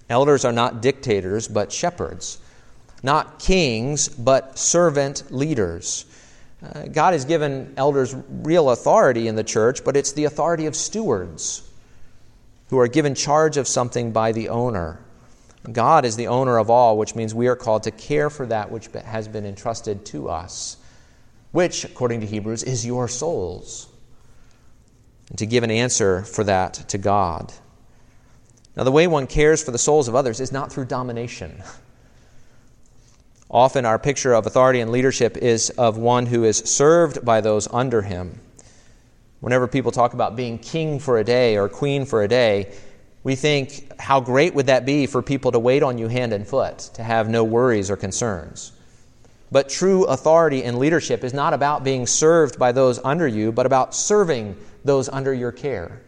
Elders 0.09 0.43
are 0.43 0.51
not 0.51 0.81
dictators, 0.81 1.47
but 1.47 1.71
shepherds. 1.71 2.39
Not 3.03 3.39
kings, 3.39 4.07
but 4.07 4.57
servant 4.57 5.31
leaders. 5.31 6.05
Uh, 6.63 6.83
God 6.83 7.13
has 7.13 7.25
given 7.25 7.73
elders 7.75 8.15
real 8.29 8.69
authority 8.69 9.27
in 9.27 9.35
the 9.35 9.43
church, 9.43 9.83
but 9.83 9.97
it's 9.97 10.11
the 10.11 10.25
authority 10.25 10.67
of 10.67 10.75
stewards 10.75 11.67
who 12.69 12.79
are 12.79 12.87
given 12.87 13.15
charge 13.15 13.57
of 13.57 13.67
something 13.67 14.11
by 14.11 14.31
the 14.31 14.49
owner. 14.49 14.99
God 15.71 16.05
is 16.05 16.15
the 16.15 16.27
owner 16.27 16.57
of 16.57 16.69
all, 16.69 16.97
which 16.97 17.15
means 17.15 17.33
we 17.33 17.47
are 17.47 17.55
called 17.55 17.83
to 17.83 17.91
care 17.91 18.29
for 18.29 18.45
that 18.47 18.71
which 18.71 18.87
has 19.05 19.27
been 19.27 19.45
entrusted 19.45 20.05
to 20.07 20.29
us, 20.29 20.77
which, 21.51 21.83
according 21.83 22.21
to 22.21 22.27
Hebrews, 22.27 22.63
is 22.63 22.85
your 22.85 23.07
souls, 23.07 23.87
and 25.29 25.37
to 25.37 25.45
give 25.45 25.63
an 25.63 25.71
answer 25.71 26.23
for 26.23 26.43
that 26.43 26.73
to 26.89 26.97
God. 26.97 27.53
Now, 28.75 28.83
the 28.83 28.91
way 28.91 29.05
one 29.05 29.27
cares 29.27 29.63
for 29.63 29.71
the 29.71 29.77
souls 29.77 30.07
of 30.07 30.15
others 30.15 30.39
is 30.39 30.51
not 30.51 30.71
through 30.71 30.85
domination. 30.85 31.61
Often, 33.51 33.85
our 33.85 33.99
picture 33.99 34.33
of 34.33 34.47
authority 34.47 34.79
and 34.79 34.91
leadership 34.91 35.35
is 35.35 35.71
of 35.71 35.97
one 35.97 36.25
who 36.25 36.45
is 36.45 36.59
served 36.59 37.25
by 37.25 37.41
those 37.41 37.67
under 37.73 38.01
him. 38.01 38.39
Whenever 39.41 39.67
people 39.67 39.91
talk 39.91 40.13
about 40.13 40.37
being 40.37 40.57
king 40.57 40.99
for 40.99 41.17
a 41.17 41.23
day 41.25 41.57
or 41.57 41.67
queen 41.67 42.05
for 42.05 42.23
a 42.23 42.29
day, 42.29 42.71
we 43.23 43.35
think, 43.35 43.91
how 43.99 44.21
great 44.21 44.55
would 44.55 44.67
that 44.67 44.85
be 44.85 45.05
for 45.05 45.21
people 45.21 45.51
to 45.51 45.59
wait 45.59 45.83
on 45.83 45.97
you 45.97 46.07
hand 46.07 46.31
and 46.31 46.47
foot, 46.47 46.79
to 46.93 47.03
have 47.03 47.27
no 47.27 47.43
worries 47.43 47.91
or 47.91 47.97
concerns? 47.97 48.71
But 49.51 49.67
true 49.67 50.05
authority 50.05 50.63
and 50.63 50.79
leadership 50.79 51.25
is 51.25 51.33
not 51.33 51.53
about 51.53 51.83
being 51.83 52.07
served 52.07 52.57
by 52.57 52.71
those 52.71 52.99
under 53.03 53.27
you, 53.27 53.51
but 53.51 53.65
about 53.65 53.93
serving 53.93 54.55
those 54.85 55.09
under 55.09 55.33
your 55.33 55.51
care. 55.51 56.01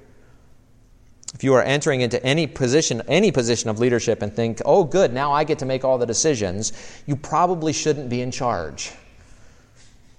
If 1.34 1.44
you 1.44 1.54
are 1.56 1.64
entering 1.64 2.02
into 2.02 2.24
any 2.24 2.46
position, 2.46 3.02
any 3.08 3.32
position 3.32 3.70
of 3.70 3.80
leadership 3.80 4.22
and 4.22 4.34
think, 4.34 4.62
oh, 4.66 4.84
good, 4.84 5.14
now 5.14 5.32
I 5.32 5.44
get 5.44 5.60
to 5.60 5.66
make 5.66 5.84
all 5.84 5.98
the 5.98 6.06
decisions, 6.06 6.74
you 7.06 7.16
probably 7.16 7.74
shouldn't 7.74 8.10
be 8.10 8.22
in 8.22 8.32
charge. 8.32 8.92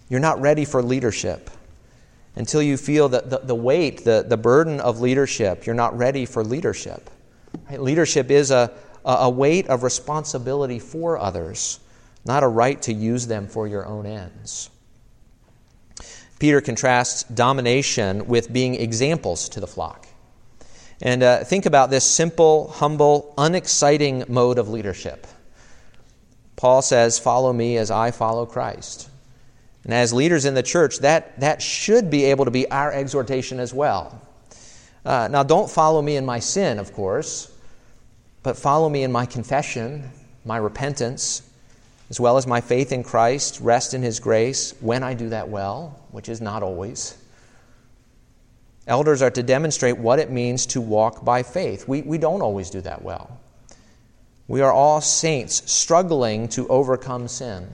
You're 0.08 0.20
not 0.20 0.40
ready 0.40 0.64
for 0.64 0.82
leadership. 0.82 1.50
Until 2.36 2.62
you 2.62 2.76
feel 2.76 3.08
the, 3.08 3.20
the, 3.20 3.38
the 3.38 3.54
weight, 3.54 4.04
the, 4.04 4.24
the 4.26 4.36
burden 4.36 4.80
of 4.80 5.00
leadership, 5.00 5.66
you're 5.66 5.74
not 5.74 5.96
ready 5.96 6.26
for 6.26 6.42
leadership. 6.42 7.08
Right? 7.70 7.80
Leadership 7.80 8.30
is 8.30 8.50
a, 8.50 8.72
a 9.04 9.30
weight 9.30 9.68
of 9.68 9.84
responsibility 9.84 10.80
for 10.80 11.18
others, 11.18 11.78
not 12.24 12.42
a 12.42 12.48
right 12.48 12.80
to 12.82 12.92
use 12.92 13.28
them 13.28 13.46
for 13.46 13.68
your 13.68 13.86
own 13.86 14.04
ends. 14.04 14.68
Peter 16.40 16.60
contrasts 16.60 17.22
domination 17.22 18.26
with 18.26 18.52
being 18.52 18.74
examples 18.74 19.48
to 19.50 19.60
the 19.60 19.66
flock. 19.66 20.03
And 21.04 21.22
uh, 21.22 21.44
think 21.44 21.66
about 21.66 21.90
this 21.90 22.10
simple, 22.10 22.68
humble, 22.68 23.34
unexciting 23.36 24.24
mode 24.26 24.58
of 24.58 24.70
leadership. 24.70 25.26
Paul 26.56 26.80
says, 26.80 27.18
Follow 27.18 27.52
me 27.52 27.76
as 27.76 27.90
I 27.90 28.10
follow 28.10 28.46
Christ. 28.46 29.10
And 29.84 29.92
as 29.92 30.14
leaders 30.14 30.46
in 30.46 30.54
the 30.54 30.62
church, 30.62 31.00
that, 31.00 31.38
that 31.40 31.60
should 31.60 32.10
be 32.10 32.24
able 32.24 32.46
to 32.46 32.50
be 32.50 32.70
our 32.70 32.90
exhortation 32.90 33.60
as 33.60 33.74
well. 33.74 34.18
Uh, 35.04 35.28
now, 35.30 35.42
don't 35.42 35.70
follow 35.70 36.00
me 36.00 36.16
in 36.16 36.24
my 36.24 36.38
sin, 36.38 36.78
of 36.78 36.94
course, 36.94 37.52
but 38.42 38.56
follow 38.56 38.88
me 38.88 39.02
in 39.02 39.12
my 39.12 39.26
confession, 39.26 40.10
my 40.46 40.56
repentance, 40.56 41.42
as 42.08 42.18
well 42.18 42.38
as 42.38 42.46
my 42.46 42.62
faith 42.62 42.92
in 42.92 43.02
Christ, 43.02 43.60
rest 43.60 43.92
in 43.92 44.00
His 44.00 44.20
grace 44.20 44.72
when 44.80 45.02
I 45.02 45.12
do 45.12 45.28
that 45.28 45.50
well, 45.50 46.00
which 46.12 46.30
is 46.30 46.40
not 46.40 46.62
always. 46.62 47.18
Elders 48.86 49.22
are 49.22 49.30
to 49.30 49.42
demonstrate 49.42 49.96
what 49.96 50.18
it 50.18 50.30
means 50.30 50.66
to 50.66 50.80
walk 50.80 51.24
by 51.24 51.42
faith. 51.42 51.88
We, 51.88 52.02
we 52.02 52.18
don't 52.18 52.42
always 52.42 52.70
do 52.70 52.80
that 52.82 53.02
well. 53.02 53.38
We 54.46 54.60
are 54.60 54.72
all 54.72 55.00
saints 55.00 55.70
struggling 55.70 56.48
to 56.48 56.68
overcome 56.68 57.28
sin. 57.28 57.68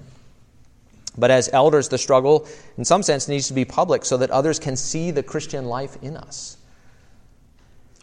But 1.18 1.32
as 1.32 1.50
elders, 1.52 1.88
the 1.88 1.98
struggle, 1.98 2.46
in 2.78 2.84
some 2.84 3.02
sense, 3.02 3.26
needs 3.26 3.48
to 3.48 3.54
be 3.54 3.64
public 3.64 4.04
so 4.04 4.16
that 4.18 4.30
others 4.30 4.60
can 4.60 4.76
see 4.76 5.10
the 5.10 5.22
Christian 5.22 5.64
life 5.64 5.98
in 6.00 6.16
us. 6.16 6.56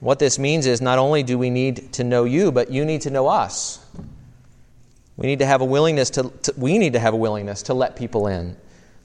What 0.02 0.20
this 0.20 0.38
means 0.38 0.68
is 0.68 0.82
not 0.82 1.00
only 1.00 1.24
do 1.24 1.38
we 1.38 1.50
need 1.50 1.94
to 1.94 2.04
know 2.04 2.26
you, 2.26 2.52
but 2.52 2.70
you 2.70 2.84
need 2.84 3.02
to 3.02 3.10
know 3.10 3.28
us. 3.28 3.84
We 5.16 5.26
need 5.26 5.40
to 5.40 5.46
have 5.46 5.62
a 5.62 5.66
willingness 5.66 6.10
to, 6.12 6.32
to 6.44 6.54
we 6.58 6.78
need 6.78 6.94
to 6.94 7.00
have 7.00 7.14
a 7.14 7.18
willingness 7.18 7.64
to 7.64 7.74
let 7.74 7.96
people 7.96 8.28
in 8.28 8.56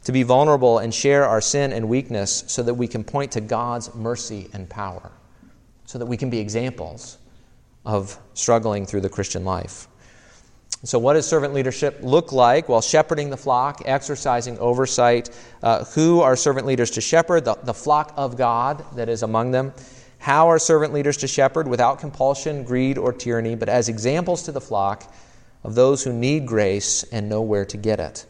to 0.05 0.12
be 0.12 0.23
vulnerable 0.23 0.79
and 0.79 0.93
share 0.93 1.27
our 1.27 1.41
sin 1.41 1.73
and 1.73 1.88
weakness 1.88 2.45
so 2.47 2.62
that 2.62 2.75
we 2.75 2.88
can 2.88 3.05
point 3.05 3.33
to 3.33 3.41
God's 3.41 3.95
mercy 3.95 4.49
and 4.53 4.69
power, 4.69 5.12
so 5.87 5.99
that 5.99 6.07
we 6.07 6.17
can 6.17 6.31
be 6.31 6.38
examples 6.38 7.19
of 7.85 8.19
struggling 8.35 8.87
through 8.87 9.01
the 9.01 9.09
Christian 9.09 9.45
life. 9.45 9.88
So, 10.85 10.99
what 10.99 11.12
does 11.12 11.29
servant 11.29 11.55
leadership 11.55 12.01
look 12.03 12.33
like? 12.33 12.69
Well, 12.69 12.81
shepherding 12.81 13.31
the 13.31 13.37
flock, 13.37 13.83
exercising 13.85 14.59
oversight. 14.59 15.31
Uh, 15.62 15.85
who 15.85 16.21
are 16.21 16.35
servant 16.35 16.67
leaders 16.67 16.91
to 16.93 17.01
shepherd? 17.01 17.45
The, 17.45 17.55
the 17.55 17.75
flock 17.75 18.12
of 18.17 18.37
God 18.37 18.85
that 18.97 19.09
is 19.09 19.23
among 19.23 19.53
them. 19.53 19.73
How 20.19 20.49
are 20.49 20.59
servant 20.59 20.93
leaders 20.93 21.19
to 21.19 21.29
shepherd? 21.29 21.69
Without 21.69 22.01
compulsion, 22.01 22.65
greed, 22.65 22.99
or 22.99 23.12
tyranny, 23.12 23.55
but 23.55 23.69
as 23.69 23.88
examples 23.88 24.43
to 24.45 24.53
the 24.53 24.61
flock 24.61 25.12
of 25.62 25.77
those 25.77 26.03
who 26.03 26.12
need 26.12 26.47
grace 26.47 27.05
and 27.05 27.29
know 27.29 27.43
where 27.43 27.65
to 27.67 27.77
get 27.77 28.01
it. 28.01 28.27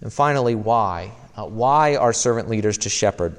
And 0.00 0.12
finally, 0.12 0.54
why? 0.54 1.12
Uh, 1.36 1.46
why 1.46 1.96
are 1.96 2.12
servant 2.12 2.48
leaders 2.48 2.78
to 2.78 2.88
shepherd? 2.88 3.36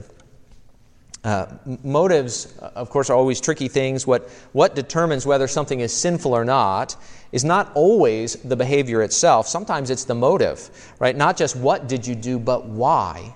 Uh, 1.23 1.47
motives, 1.83 2.57
uh, 2.61 2.71
of 2.75 2.89
course, 2.89 3.09
are 3.09 3.17
always 3.17 3.41
tricky 3.41 3.67
things. 3.67 4.07
What, 4.07 4.29
what 4.53 4.75
determines 4.75 5.25
whether 5.25 5.47
something 5.47 5.79
is 5.79 5.93
sinful 5.93 6.33
or 6.33 6.45
not 6.45 6.95
is 7.31 7.43
not 7.43 7.71
always 7.75 8.35
the 8.35 8.55
behavior 8.55 9.01
itself. 9.01 9.47
Sometimes 9.47 9.89
it's 9.89 10.05
the 10.05 10.15
motive, 10.15 10.69
right? 10.99 11.15
Not 11.15 11.35
just 11.35 11.55
what 11.55 11.87
did 11.87 12.07
you 12.07 12.15
do, 12.15 12.39
but 12.39 12.65
why. 12.65 13.35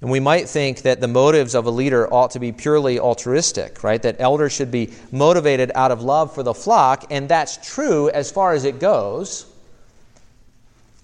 And 0.00 0.10
we 0.10 0.20
might 0.20 0.48
think 0.48 0.82
that 0.82 1.00
the 1.00 1.08
motives 1.08 1.54
of 1.54 1.66
a 1.66 1.70
leader 1.70 2.12
ought 2.12 2.32
to 2.32 2.38
be 2.38 2.52
purely 2.52 2.98
altruistic, 2.98 3.82
right? 3.82 4.02
That 4.02 4.16
elders 4.18 4.52
should 4.52 4.70
be 4.70 4.92
motivated 5.10 5.72
out 5.74 5.90
of 5.90 6.02
love 6.02 6.34
for 6.34 6.42
the 6.42 6.52
flock, 6.52 7.06
and 7.10 7.28
that's 7.28 7.58
true 7.58 8.10
as 8.10 8.30
far 8.30 8.52
as 8.52 8.64
it 8.64 8.78
goes. 8.78 9.46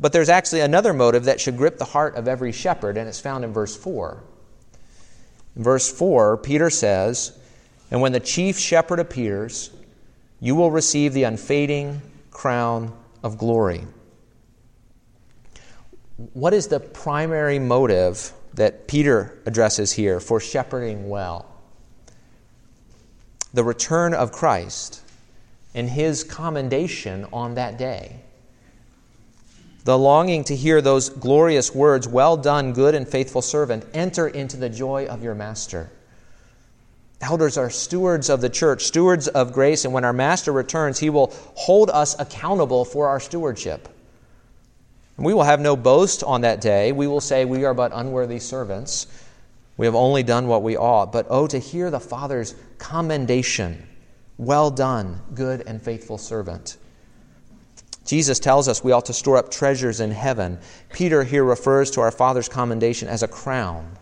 But 0.02 0.12
there's 0.12 0.28
actually 0.28 0.62
another 0.62 0.92
motive 0.92 1.24
that 1.26 1.40
should 1.40 1.56
grip 1.56 1.78
the 1.78 1.84
heart 1.84 2.16
of 2.16 2.26
every 2.26 2.50
shepherd, 2.50 2.96
and 2.96 3.08
it's 3.08 3.20
found 3.20 3.44
in 3.44 3.52
verse 3.52 3.76
4. 3.76 4.20
In 5.54 5.62
verse 5.62 5.90
4, 5.92 6.38
Peter 6.38 6.70
says, 6.70 7.38
And 7.88 8.00
when 8.00 8.10
the 8.10 8.18
chief 8.18 8.58
shepherd 8.58 8.98
appears, 8.98 9.70
you 10.40 10.56
will 10.56 10.72
receive 10.72 11.12
the 11.14 11.22
unfading 11.22 12.02
crown 12.32 12.92
of 13.22 13.38
glory. 13.38 13.86
What 16.32 16.52
is 16.52 16.66
the 16.66 16.80
primary 16.80 17.60
motive 17.60 18.32
that 18.54 18.88
Peter 18.88 19.38
addresses 19.46 19.92
here 19.92 20.18
for 20.18 20.40
shepherding 20.40 21.08
well? 21.10 21.46
The 23.54 23.62
return 23.62 24.14
of 24.14 24.32
Christ 24.32 25.00
and 25.76 25.88
his 25.88 26.24
commendation 26.24 27.24
on 27.32 27.54
that 27.54 27.78
day 27.78 28.22
the 29.84 29.98
longing 29.98 30.44
to 30.44 30.56
hear 30.56 30.80
those 30.80 31.08
glorious 31.08 31.74
words, 31.74 32.06
Well 32.06 32.36
done, 32.36 32.72
good 32.72 32.94
and 32.94 33.06
faithful 33.06 33.42
servant, 33.42 33.84
enter 33.92 34.28
into 34.28 34.56
the 34.56 34.68
joy 34.68 35.06
of 35.06 35.22
your 35.22 35.34
master. 35.34 35.90
Elders 37.20 37.56
are 37.56 37.70
stewards 37.70 38.28
of 38.28 38.40
the 38.40 38.50
church, 38.50 38.84
stewards 38.84 39.28
of 39.28 39.52
grace, 39.52 39.84
and 39.84 39.94
when 39.94 40.04
our 40.04 40.12
master 40.12 40.52
returns, 40.52 40.98
he 40.98 41.10
will 41.10 41.32
hold 41.54 41.88
us 41.90 42.18
accountable 42.18 42.84
for 42.84 43.08
our 43.08 43.20
stewardship. 43.20 43.88
And 45.16 45.26
we 45.26 45.34
will 45.34 45.44
have 45.44 45.60
no 45.60 45.76
boast 45.76 46.24
on 46.24 46.40
that 46.40 46.60
day. 46.60 46.90
We 46.90 47.06
will 47.06 47.20
say, 47.20 47.44
We 47.44 47.64
are 47.64 47.74
but 47.74 47.92
unworthy 47.94 48.40
servants. 48.40 49.06
We 49.76 49.86
have 49.86 49.94
only 49.94 50.22
done 50.22 50.48
what 50.48 50.62
we 50.62 50.76
ought. 50.76 51.12
But 51.12 51.26
oh, 51.30 51.46
to 51.46 51.58
hear 51.58 51.90
the 51.90 52.00
Father's 52.00 52.54
commendation 52.78 53.86
Well 54.36 54.70
done, 54.70 55.20
good 55.34 55.62
and 55.66 55.80
faithful 55.80 56.18
servant. 56.18 56.76
Jesus 58.04 58.38
tells 58.38 58.68
us 58.68 58.82
we 58.82 58.92
ought 58.92 59.06
to 59.06 59.12
store 59.12 59.36
up 59.36 59.50
treasures 59.50 60.00
in 60.00 60.10
heaven. 60.10 60.58
Peter 60.92 61.22
here 61.22 61.44
refers 61.44 61.90
to 61.92 62.00
our 62.00 62.10
Father's 62.10 62.48
commendation 62.48 63.08
as 63.08 63.22
a 63.22 63.28
crown. 63.28 63.96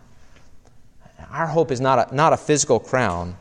Our 1.29 1.47
hope 1.47 1.71
is 1.71 1.79
not 1.79 2.11
a, 2.11 2.15
not 2.15 2.33
a 2.33 2.37
physical 2.37 2.79
crown, 2.79 3.37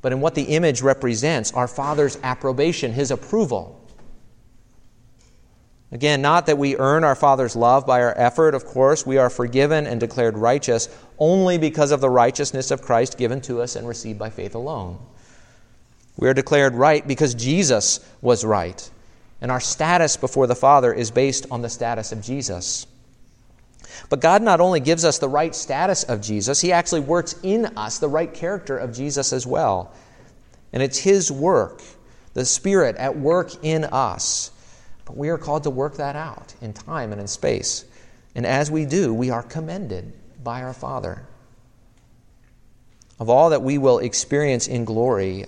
but 0.00 0.12
in 0.12 0.20
what 0.20 0.34
the 0.34 0.42
image 0.42 0.82
represents 0.82 1.52
our 1.52 1.68
Father's 1.68 2.18
approbation, 2.22 2.92
His 2.92 3.10
approval. 3.10 3.78
Again, 5.92 6.22
not 6.22 6.46
that 6.46 6.58
we 6.58 6.76
earn 6.76 7.04
our 7.04 7.14
Father's 7.14 7.54
love 7.54 7.86
by 7.86 8.02
our 8.02 8.14
effort, 8.18 8.54
of 8.54 8.64
course. 8.64 9.06
We 9.06 9.18
are 9.18 9.30
forgiven 9.30 9.86
and 9.86 10.00
declared 10.00 10.36
righteous 10.36 10.88
only 11.18 11.58
because 11.58 11.92
of 11.92 12.00
the 12.00 12.10
righteousness 12.10 12.70
of 12.70 12.82
Christ 12.82 13.18
given 13.18 13.40
to 13.42 13.60
us 13.60 13.76
and 13.76 13.86
received 13.86 14.18
by 14.18 14.30
faith 14.30 14.54
alone. 14.54 14.98
We 16.16 16.28
are 16.28 16.34
declared 16.34 16.74
right 16.74 17.06
because 17.06 17.34
Jesus 17.34 18.00
was 18.20 18.44
right 18.44 18.90
and 19.42 19.50
our 19.50 19.60
status 19.60 20.16
before 20.16 20.46
the 20.46 20.54
Father 20.54 20.94
is 20.94 21.10
based 21.10 21.46
on 21.50 21.60
the 21.60 21.68
status 21.68 22.12
of 22.12 22.22
Jesus. 22.22 22.86
But 24.08 24.20
God 24.20 24.40
not 24.40 24.60
only 24.60 24.80
gives 24.80 25.04
us 25.04 25.18
the 25.18 25.28
right 25.28 25.54
status 25.54 26.04
of 26.04 26.22
Jesus, 26.22 26.62
He 26.62 26.72
actually 26.72 27.00
works 27.00 27.34
in 27.42 27.66
us 27.76 27.98
the 27.98 28.08
right 28.08 28.32
character 28.32 28.78
of 28.78 28.94
Jesus 28.94 29.34
as 29.34 29.46
well. 29.46 29.92
And 30.72 30.82
it's 30.82 30.96
His 30.96 31.30
work 31.30 31.82
the 32.34 32.44
Spirit 32.44 32.96
at 32.96 33.18
work 33.18 33.52
in 33.62 33.84
us. 33.84 34.50
But 35.04 35.16
we 35.16 35.28
are 35.28 35.38
called 35.38 35.64
to 35.64 35.70
work 35.70 35.96
that 35.96 36.16
out 36.16 36.54
in 36.60 36.72
time 36.72 37.12
and 37.12 37.20
in 37.20 37.26
space. 37.26 37.84
And 38.34 38.46
as 38.46 38.70
we 38.70 38.86
do, 38.86 39.12
we 39.12 39.30
are 39.30 39.42
commended 39.42 40.12
by 40.42 40.62
our 40.62 40.72
Father. 40.72 41.26
Of 43.20 43.28
all 43.28 43.50
that 43.50 43.62
we 43.62 43.78
will 43.78 43.98
experience 43.98 44.66
in 44.66 44.84
glory, 44.84 45.46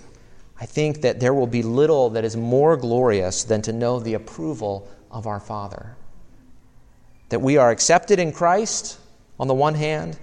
I 0.60 0.66
think 0.66 1.02
that 1.02 1.20
there 1.20 1.34
will 1.34 1.46
be 1.46 1.62
little 1.62 2.10
that 2.10 2.24
is 2.24 2.36
more 2.36 2.76
glorious 2.76 3.44
than 3.44 3.62
to 3.62 3.72
know 3.72 3.98
the 3.98 4.14
approval 4.14 4.88
of 5.10 5.26
our 5.26 5.40
Father. 5.40 5.96
That 7.30 7.40
we 7.40 7.56
are 7.56 7.70
accepted 7.70 8.18
in 8.18 8.32
Christ 8.32 8.98
on 9.38 9.48
the 9.48 9.54
one 9.54 9.74
hand, 9.74 10.18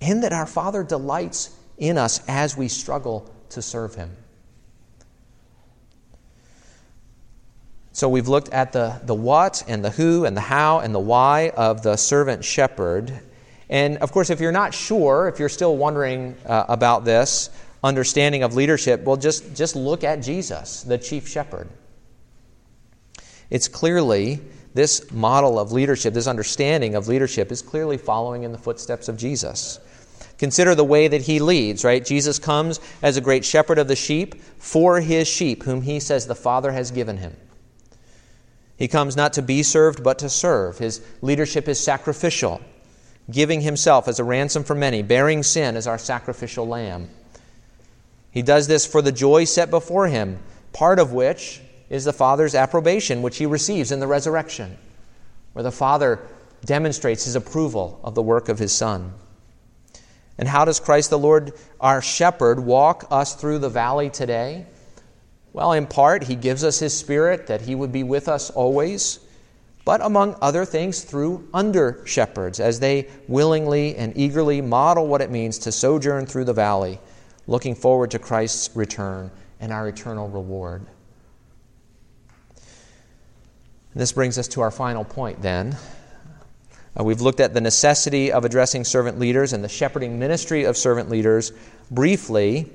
and 0.00 0.24
that 0.24 0.32
our 0.32 0.46
Father 0.46 0.82
delights 0.82 1.56
in 1.78 1.96
us 1.96 2.20
as 2.26 2.56
we 2.56 2.68
struggle 2.68 3.32
to 3.50 3.62
serve 3.62 3.94
Him. 3.94 4.10
So 7.92 8.08
we've 8.08 8.28
looked 8.28 8.48
at 8.48 8.72
the, 8.72 9.00
the 9.04 9.14
what 9.14 9.62
and 9.68 9.84
the 9.84 9.90
who 9.90 10.24
and 10.24 10.36
the 10.36 10.40
how 10.40 10.80
and 10.80 10.94
the 10.94 11.00
why 11.00 11.50
of 11.50 11.82
the 11.82 11.96
servant 11.96 12.44
shepherd. 12.44 13.12
And 13.68 13.98
of 13.98 14.12
course, 14.12 14.30
if 14.30 14.40
you're 14.40 14.50
not 14.50 14.74
sure, 14.74 15.28
if 15.28 15.38
you're 15.38 15.50
still 15.50 15.76
wondering 15.76 16.34
uh, 16.46 16.64
about 16.68 17.04
this 17.04 17.50
understanding 17.82 18.42
of 18.42 18.54
leadership, 18.54 19.02
well, 19.02 19.16
just, 19.16 19.54
just 19.56 19.76
look 19.76 20.04
at 20.04 20.16
Jesus, 20.16 20.82
the 20.82 20.98
chief 20.98 21.28
shepherd. 21.28 21.68
It's 23.50 23.68
clearly 23.68 24.40
this 24.74 25.10
model 25.12 25.58
of 25.58 25.72
leadership, 25.72 26.14
this 26.14 26.26
understanding 26.26 26.94
of 26.94 27.08
leadership, 27.08 27.52
is 27.52 27.60
clearly 27.60 27.98
following 27.98 28.44
in 28.44 28.52
the 28.52 28.58
footsteps 28.58 29.08
of 29.08 29.16
Jesus. 29.16 29.78
Consider 30.38 30.74
the 30.74 30.84
way 30.84 31.08
that 31.08 31.22
he 31.22 31.38
leads, 31.38 31.84
right? 31.84 32.04
Jesus 32.04 32.38
comes 32.38 32.80
as 33.02 33.16
a 33.16 33.20
great 33.20 33.44
shepherd 33.44 33.78
of 33.78 33.88
the 33.88 33.96
sheep 33.96 34.40
for 34.58 35.00
his 35.00 35.28
sheep, 35.28 35.62
whom 35.62 35.82
he 35.82 36.00
says 36.00 36.26
the 36.26 36.34
Father 36.34 36.72
has 36.72 36.90
given 36.90 37.18
him. 37.18 37.36
He 38.76 38.88
comes 38.88 39.16
not 39.16 39.34
to 39.34 39.42
be 39.42 39.62
served, 39.62 40.02
but 40.02 40.18
to 40.20 40.28
serve. 40.28 40.78
His 40.78 41.00
leadership 41.20 41.68
is 41.68 41.78
sacrificial, 41.78 42.60
giving 43.30 43.60
himself 43.60 44.08
as 44.08 44.18
a 44.18 44.24
ransom 44.24 44.64
for 44.64 44.74
many, 44.74 45.02
bearing 45.02 45.42
sin 45.42 45.76
as 45.76 45.86
our 45.86 45.98
sacrificial 45.98 46.66
lamb. 46.66 47.08
He 48.32 48.42
does 48.42 48.66
this 48.66 48.86
for 48.86 49.02
the 49.02 49.12
joy 49.12 49.44
set 49.44 49.70
before 49.70 50.08
him, 50.08 50.42
part 50.72 50.98
of 50.98 51.12
which 51.12 51.60
is 51.90 52.04
the 52.04 52.12
Father's 52.14 52.54
approbation, 52.54 53.20
which 53.20 53.36
he 53.36 53.46
receives 53.46 53.92
in 53.92 54.00
the 54.00 54.06
resurrection, 54.06 54.78
where 55.52 55.62
the 55.62 55.70
Father 55.70 56.18
demonstrates 56.64 57.26
his 57.26 57.36
approval 57.36 58.00
of 58.02 58.14
the 58.14 58.22
work 58.22 58.48
of 58.48 58.58
his 58.58 58.72
Son. 58.72 59.12
And 60.38 60.48
how 60.48 60.64
does 60.64 60.80
Christ 60.80 61.10
the 61.10 61.18
Lord, 61.18 61.52
our 61.78 62.00
shepherd, 62.00 62.58
walk 62.58 63.06
us 63.10 63.34
through 63.34 63.58
the 63.58 63.68
valley 63.68 64.08
today? 64.08 64.64
Well, 65.52 65.72
in 65.72 65.86
part, 65.86 66.24
he 66.24 66.34
gives 66.34 66.64
us 66.64 66.78
his 66.78 66.96
spirit 66.96 67.48
that 67.48 67.60
he 67.60 67.74
would 67.74 67.92
be 67.92 68.02
with 68.02 68.28
us 68.28 68.48
always, 68.48 69.20
but 69.84 70.00
among 70.00 70.36
other 70.40 70.64
things, 70.64 71.02
through 71.02 71.46
under 71.52 72.00
shepherds, 72.06 72.60
as 72.60 72.80
they 72.80 73.10
willingly 73.28 73.94
and 73.96 74.16
eagerly 74.16 74.62
model 74.62 75.06
what 75.06 75.20
it 75.20 75.30
means 75.30 75.58
to 75.58 75.72
sojourn 75.72 76.24
through 76.24 76.44
the 76.44 76.54
valley, 76.54 76.98
looking 77.46 77.74
forward 77.74 78.10
to 78.12 78.18
Christ's 78.18 78.74
return 78.76 79.30
and 79.60 79.72
our 79.72 79.88
eternal 79.88 80.28
reward. 80.28 80.86
This 83.94 84.12
brings 84.12 84.38
us 84.38 84.48
to 84.48 84.62
our 84.62 84.70
final 84.70 85.04
point 85.04 85.42
then. 85.42 85.76
Uh, 86.98 87.04
we've 87.04 87.20
looked 87.20 87.40
at 87.40 87.54
the 87.54 87.60
necessity 87.60 88.32
of 88.32 88.44
addressing 88.44 88.84
servant 88.84 89.18
leaders 89.18 89.52
and 89.52 89.62
the 89.62 89.68
shepherding 89.68 90.18
ministry 90.18 90.64
of 90.64 90.76
servant 90.76 91.10
leaders 91.10 91.52
briefly. 91.90 92.70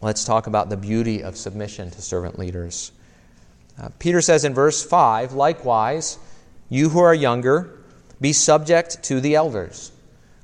Let's 0.00 0.24
talk 0.24 0.46
about 0.46 0.68
the 0.68 0.76
beauty 0.76 1.22
of 1.22 1.36
submission 1.36 1.90
to 1.90 2.02
servant 2.02 2.38
leaders. 2.38 2.92
Uh, 3.80 3.88
Peter 3.98 4.20
says 4.20 4.44
in 4.44 4.54
verse 4.54 4.84
5 4.84 5.32
Likewise, 5.32 6.18
you 6.68 6.88
who 6.88 7.00
are 7.00 7.14
younger, 7.14 7.78
be 8.20 8.32
subject 8.32 9.02
to 9.04 9.20
the 9.20 9.34
elders. 9.34 9.92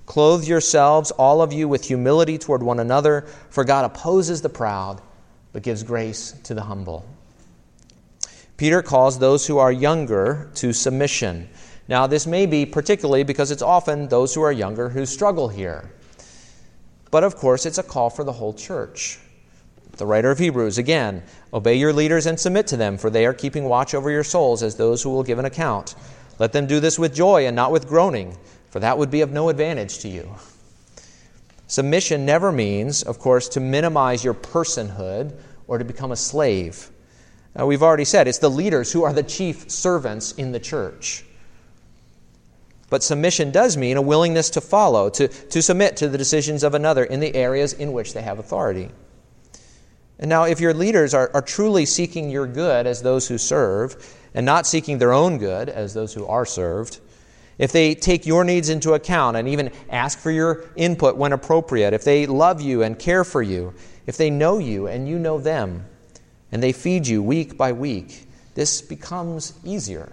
Clothe 0.07 0.45
yourselves, 0.45 1.11
all 1.11 1.43
of 1.43 1.53
you, 1.53 1.69
with 1.69 1.85
humility 1.85 2.39
toward 2.39 2.63
one 2.63 2.81
another, 2.81 3.27
for 3.51 3.65
God 3.65 3.85
opposes 3.85 4.41
the 4.41 4.49
proud, 4.49 5.03
but 5.53 5.63
gives 5.63 5.83
grace 5.83 6.33
to 6.45 6.55
the 6.55 6.63
humble. 6.63 7.05
Peter 8.57 8.83
calls 8.83 9.19
those 9.19 9.47
who 9.47 9.59
are 9.59 9.73
younger 9.73 10.51
to 10.55 10.73
submission. 10.73 11.49
Now, 11.89 12.07
this 12.07 12.27
may 12.27 12.47
be 12.47 12.65
particularly 12.65 13.25
because 13.25 13.51
it's 13.51 13.63
often 13.63 14.09
those 14.09 14.35
who 14.35 14.43
are 14.43 14.53
younger 14.53 14.89
who 14.89 15.05
struggle 15.05 15.49
here. 15.49 15.91
But 17.11 17.25
of 17.25 17.37
course, 17.37 17.67
it's 17.67 17.79
a 17.79 17.83
call 17.83 18.09
for 18.09 18.25
the 18.25 18.33
whole 18.33 18.55
church. 18.55 19.19
The 19.97 20.07
writer 20.07 20.31
of 20.31 20.39
Hebrews, 20.39 20.79
again, 20.79 21.23
obey 21.53 21.75
your 21.75 21.93
leaders 21.93 22.27
and 22.27 22.39
submit 22.39 22.67
to 22.69 22.77
them, 22.77 22.99
for 22.99 23.11
they 23.11 23.27
are 23.27 23.35
keeping 23.35 23.65
watch 23.65 23.95
over 23.95 24.11
your 24.11 24.25
souls 24.25 24.63
as 24.63 24.77
those 24.77 25.03
who 25.03 25.11
will 25.11 25.23
give 25.23 25.39
an 25.39 25.45
account. 25.45 25.95
Let 26.39 26.53
them 26.53 26.67
do 26.67 26.81
this 26.81 26.99
with 26.99 27.15
joy 27.15 27.47
and 27.47 27.57
not 27.57 27.73
with 27.73 27.89
groaning, 27.89 28.37
for 28.77 28.81
that 28.81 28.99
would 28.99 29.11
be 29.11 29.23
of 29.23 29.33
no 29.33 29.49
advantage 29.49 30.01
to 30.01 30.09
you. 30.09 30.35
Submission 31.67 32.27
never 32.27 32.53
means, 32.53 33.03
of 33.03 33.19
course, 33.19 33.49
to 33.49 33.59
minimize 33.59 34.23
your 34.23 34.35
personhood 34.35 35.35
or 35.67 35.79
to 35.79 35.85
become 35.87 36.13
a 36.13 36.17
slave. 36.17 36.91
Now, 37.55 37.65
we've 37.65 37.83
already 37.83 38.05
said 38.05 38.29
it's 38.29 38.37
the 38.37 38.51
leaders 38.51 38.93
who 38.93 39.03
are 39.03 39.15
the 39.15 39.23
chief 39.23 39.71
servants 39.71 40.33
in 40.33 40.53
the 40.53 40.61
church. 40.61 41.25
But 42.91 43.03
submission 43.03 43.51
does 43.51 43.79
mean 43.79 43.97
a 43.97 44.03
willingness 44.03 44.51
to 44.51 44.61
follow, 44.61 45.09
to, 45.09 45.29
to 45.29 45.63
submit 45.63 45.97
to 45.97 46.11
the 46.11 46.19
decisions 46.19 46.63
of 46.63 46.75
another 46.75 47.05
in 47.05 47.21
the 47.21 47.35
areas 47.35 47.73
in 47.73 47.95
which 47.95 48.13
they 48.13 48.21
have 48.21 48.39
authority. 48.39 48.91
And 50.19 50.29
now, 50.29 50.45
if 50.45 50.61
your 50.61 50.75
leaders 50.75 51.15
are, 51.15 51.31
are 51.33 51.41
truly 51.41 51.87
seeking 51.87 52.29
your 52.29 52.47
good 52.47 52.87
as 52.87 53.01
those 53.01 53.27
who 53.27 53.39
serve, 53.39 53.97
and 54.35 54.45
not 54.45 54.67
seeking 54.67 54.99
their 54.99 55.15
own 55.15 55.39
good 55.39 55.71
as 55.71 55.95
those 55.95 56.13
who 56.13 56.27
are 56.27 56.45
served, 56.45 57.01
if 57.59 57.73
they 57.73 57.95
take 57.95 58.27
your 58.27 58.45
needs 58.45 58.69
into 58.69 58.95
account 58.95 59.37
and 59.37 59.49
even 59.49 59.71
ask 59.91 60.19
for 60.19 60.31
your 60.31 60.65
input 60.77 61.17
when 61.17 61.33
appropriate, 61.33 61.95
if 61.95 62.05
they 62.05 62.27
love 62.27 62.61
you 62.61 62.83
and 62.83 62.99
care 62.99 63.25
for 63.25 63.43
you, 63.43 63.73
if 64.07 64.17
they 64.17 64.31
know 64.31 64.59
you 64.59 64.87
and 64.87 65.09
you 65.09 65.19
know 65.19 65.39
them, 65.39 65.85
and 66.53 66.63
they 66.63 66.73
feed 66.73 67.07
you 67.07 67.23
week 67.23 67.57
by 67.57 67.73
week, 67.73 68.27
this 68.55 68.81
becomes 68.81 69.55
easier. 69.65 70.13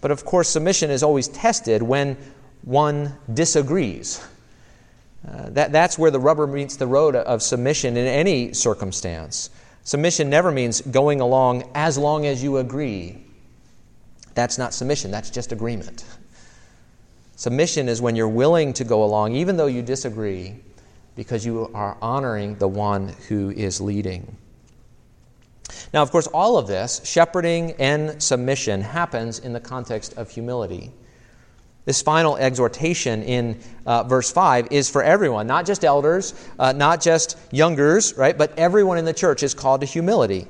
But 0.00 0.10
of 0.10 0.24
course, 0.24 0.48
submission 0.48 0.90
is 0.90 1.02
always 1.02 1.28
tested 1.28 1.82
when 1.82 2.16
one 2.62 3.14
disagrees. 3.32 4.24
Uh, 5.26 5.50
that, 5.50 5.72
that's 5.72 5.98
where 5.98 6.10
the 6.10 6.20
rubber 6.20 6.46
meets 6.46 6.76
the 6.76 6.86
road 6.86 7.16
of 7.16 7.42
submission 7.42 7.96
in 7.96 8.06
any 8.06 8.52
circumstance. 8.52 9.50
Submission 9.84 10.28
never 10.30 10.50
means 10.50 10.80
going 10.80 11.20
along 11.20 11.68
as 11.74 11.96
long 11.96 12.26
as 12.26 12.42
you 12.42 12.58
agree. 12.58 13.25
That's 14.36 14.58
not 14.58 14.74
submission, 14.74 15.10
that's 15.10 15.30
just 15.30 15.50
agreement. 15.50 16.04
Submission 17.36 17.88
is 17.88 18.02
when 18.02 18.14
you're 18.16 18.28
willing 18.28 18.74
to 18.74 18.84
go 18.84 19.02
along, 19.02 19.34
even 19.34 19.56
though 19.56 19.66
you 19.66 19.80
disagree, 19.80 20.56
because 21.16 21.44
you 21.46 21.70
are 21.72 21.96
honoring 22.02 22.54
the 22.56 22.68
one 22.68 23.08
who 23.28 23.50
is 23.50 23.80
leading. 23.80 24.36
Now, 25.94 26.02
of 26.02 26.10
course, 26.10 26.26
all 26.26 26.58
of 26.58 26.66
this, 26.66 27.00
shepherding 27.02 27.72
and 27.78 28.22
submission, 28.22 28.82
happens 28.82 29.38
in 29.38 29.54
the 29.54 29.60
context 29.60 30.12
of 30.18 30.30
humility. 30.30 30.92
This 31.86 32.02
final 32.02 32.36
exhortation 32.36 33.22
in 33.22 33.58
uh, 33.86 34.02
verse 34.02 34.30
5 34.30 34.68
is 34.70 34.90
for 34.90 35.02
everyone, 35.02 35.46
not 35.46 35.64
just 35.64 35.82
elders, 35.82 36.34
uh, 36.58 36.72
not 36.72 37.00
just 37.00 37.38
youngers, 37.52 38.14
right? 38.18 38.36
But 38.36 38.58
everyone 38.58 38.98
in 38.98 39.06
the 39.06 39.14
church 39.14 39.42
is 39.42 39.54
called 39.54 39.80
to 39.80 39.86
humility. 39.86 40.46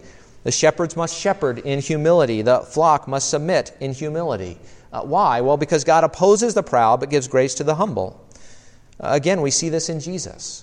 The 0.46 0.52
shepherds 0.52 0.94
must 0.94 1.18
shepherd 1.18 1.58
in 1.58 1.80
humility, 1.80 2.40
the 2.40 2.60
flock 2.60 3.08
must 3.08 3.30
submit 3.30 3.76
in 3.80 3.92
humility. 3.92 4.60
Uh, 4.92 5.00
why? 5.02 5.40
Well, 5.40 5.56
because 5.56 5.82
God 5.82 6.04
opposes 6.04 6.54
the 6.54 6.62
proud 6.62 7.00
but 7.00 7.10
gives 7.10 7.26
grace 7.26 7.56
to 7.56 7.64
the 7.64 7.74
humble. 7.74 8.24
Uh, 9.00 9.08
again, 9.10 9.42
we 9.42 9.50
see 9.50 9.70
this 9.70 9.88
in 9.88 9.98
Jesus. 9.98 10.62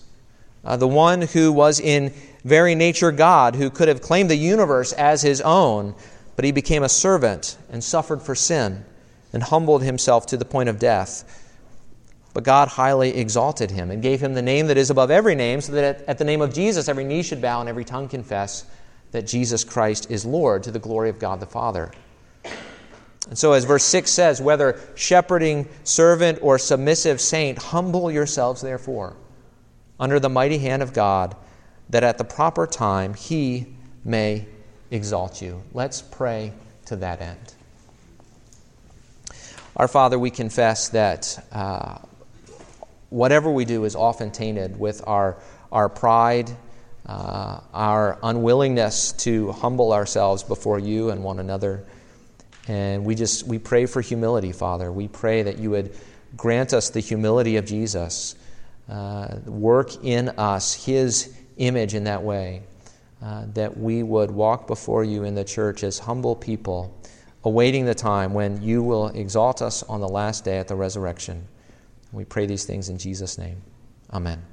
Uh, 0.63 0.77
the 0.77 0.87
one 0.87 1.23
who 1.23 1.51
was 1.51 1.81
in 1.81 2.13
very 2.45 2.75
nature 2.75 3.11
God, 3.11 3.57
who 3.57 3.69
could 3.69 3.89
have 3.89 4.01
claimed 4.01 4.29
the 4.29 4.37
universe 4.37 4.93
as 4.93 5.21
his 5.21 5.41
own, 5.41 5.95
but 6.37 6.45
he 6.45 6.53
became 6.53 6.83
a 6.83 6.87
servant 6.87 7.57
and 7.69 7.83
suffered 7.83 8.21
for 8.21 8.35
sin 8.35 8.85
and 9.33 9.43
humbled 9.43 9.83
himself 9.83 10.25
to 10.27 10.37
the 10.37 10.45
point 10.45 10.69
of 10.69 10.79
death. 10.79 11.25
But 12.33 12.45
God 12.45 12.69
highly 12.69 13.17
exalted 13.17 13.69
him 13.69 13.91
and 13.91 14.01
gave 14.01 14.21
him 14.21 14.33
the 14.33 14.41
name 14.41 14.67
that 14.67 14.77
is 14.77 14.89
above 14.89 15.11
every 15.11 15.35
name, 15.35 15.59
so 15.59 15.73
that 15.73 16.05
at 16.07 16.19
the 16.19 16.23
name 16.23 16.39
of 16.41 16.53
Jesus 16.53 16.87
every 16.87 17.03
knee 17.03 17.21
should 17.21 17.41
bow 17.41 17.59
and 17.59 17.67
every 17.67 17.83
tongue 17.83 18.07
confess 18.07 18.63
that 19.13 19.25
Jesus 19.25 19.63
Christ 19.63 20.11
is 20.11 20.25
Lord 20.25 20.63
to 20.63 20.71
the 20.71 20.79
glory 20.79 21.09
of 21.09 21.19
God 21.19 21.39
the 21.39 21.45
Father. 21.45 21.91
And 23.29 23.37
so, 23.37 23.53
as 23.53 23.63
verse 23.63 23.85
6 23.85 24.11
says, 24.11 24.41
whether 24.41 24.79
shepherding 24.95 25.69
servant 25.85 26.39
or 26.41 26.57
submissive 26.57 27.21
saint, 27.21 27.57
humble 27.57 28.11
yourselves 28.11 28.61
therefore 28.61 29.15
under 29.99 30.19
the 30.19 30.29
mighty 30.29 30.57
hand 30.57 30.81
of 30.81 30.91
God, 30.91 31.35
that 31.89 32.03
at 32.03 32.17
the 32.17 32.23
proper 32.23 32.67
time 32.67 33.13
he 33.13 33.67
may 34.03 34.47
exalt 34.91 35.41
you. 35.41 35.63
Let's 35.73 36.01
pray 36.01 36.51
to 36.87 36.97
that 36.97 37.21
end. 37.21 37.53
Our 39.77 39.87
Father, 39.87 40.19
we 40.19 40.29
confess 40.29 40.89
that 40.89 41.47
uh, 41.51 41.99
whatever 43.09 43.49
we 43.51 43.63
do 43.63 43.85
is 43.85 43.95
often 43.95 44.31
tainted 44.31 44.77
with 44.79 45.01
our, 45.07 45.37
our 45.71 45.87
pride, 45.87 46.51
uh, 47.05 47.59
our 47.73 48.17
unwillingness 48.23 49.11
to 49.11 49.51
humble 49.51 49.93
ourselves 49.93 50.43
before 50.43 50.79
you 50.79 51.09
and 51.09 51.23
one 51.23 51.39
another. 51.39 51.85
And 52.67 53.03
we 53.03 53.15
just 53.15 53.45
we 53.45 53.59
pray 53.59 53.85
for 53.85 54.01
humility, 54.01 54.51
Father. 54.51 54.91
We 54.91 55.07
pray 55.09 55.43
that 55.43 55.57
you 55.57 55.71
would 55.71 55.95
grant 56.37 56.73
us 56.73 56.89
the 56.89 57.01
humility 57.01 57.57
of 57.57 57.65
Jesus, 57.65 58.35
uh, 58.89 59.37
work 59.45 60.03
in 60.03 60.29
us 60.29 60.73
His 60.73 61.37
image 61.57 61.93
in 61.93 62.05
that 62.05 62.23
way, 62.23 62.63
uh, 63.21 63.45
that 63.53 63.77
we 63.77 64.01
would 64.01 64.31
walk 64.31 64.67
before 64.67 65.03
you 65.03 65.23
in 65.23 65.35
the 65.35 65.43
church 65.43 65.83
as 65.83 65.99
humble 65.99 66.35
people, 66.35 66.97
awaiting 67.43 67.85
the 67.85 67.95
time 67.95 68.33
when 68.33 68.61
you 68.61 68.81
will 68.81 69.09
exalt 69.09 69.61
us 69.61 69.83
on 69.83 69.99
the 69.99 70.09
last 70.09 70.45
day 70.45 70.57
at 70.57 70.67
the 70.67 70.75
resurrection. 70.75 71.47
We 72.13 72.23
pray 72.25 72.45
these 72.45 72.63
things 72.63 72.89
in 72.89 72.97
Jesus' 72.97 73.37
name. 73.37 73.61
Amen. 74.11 74.52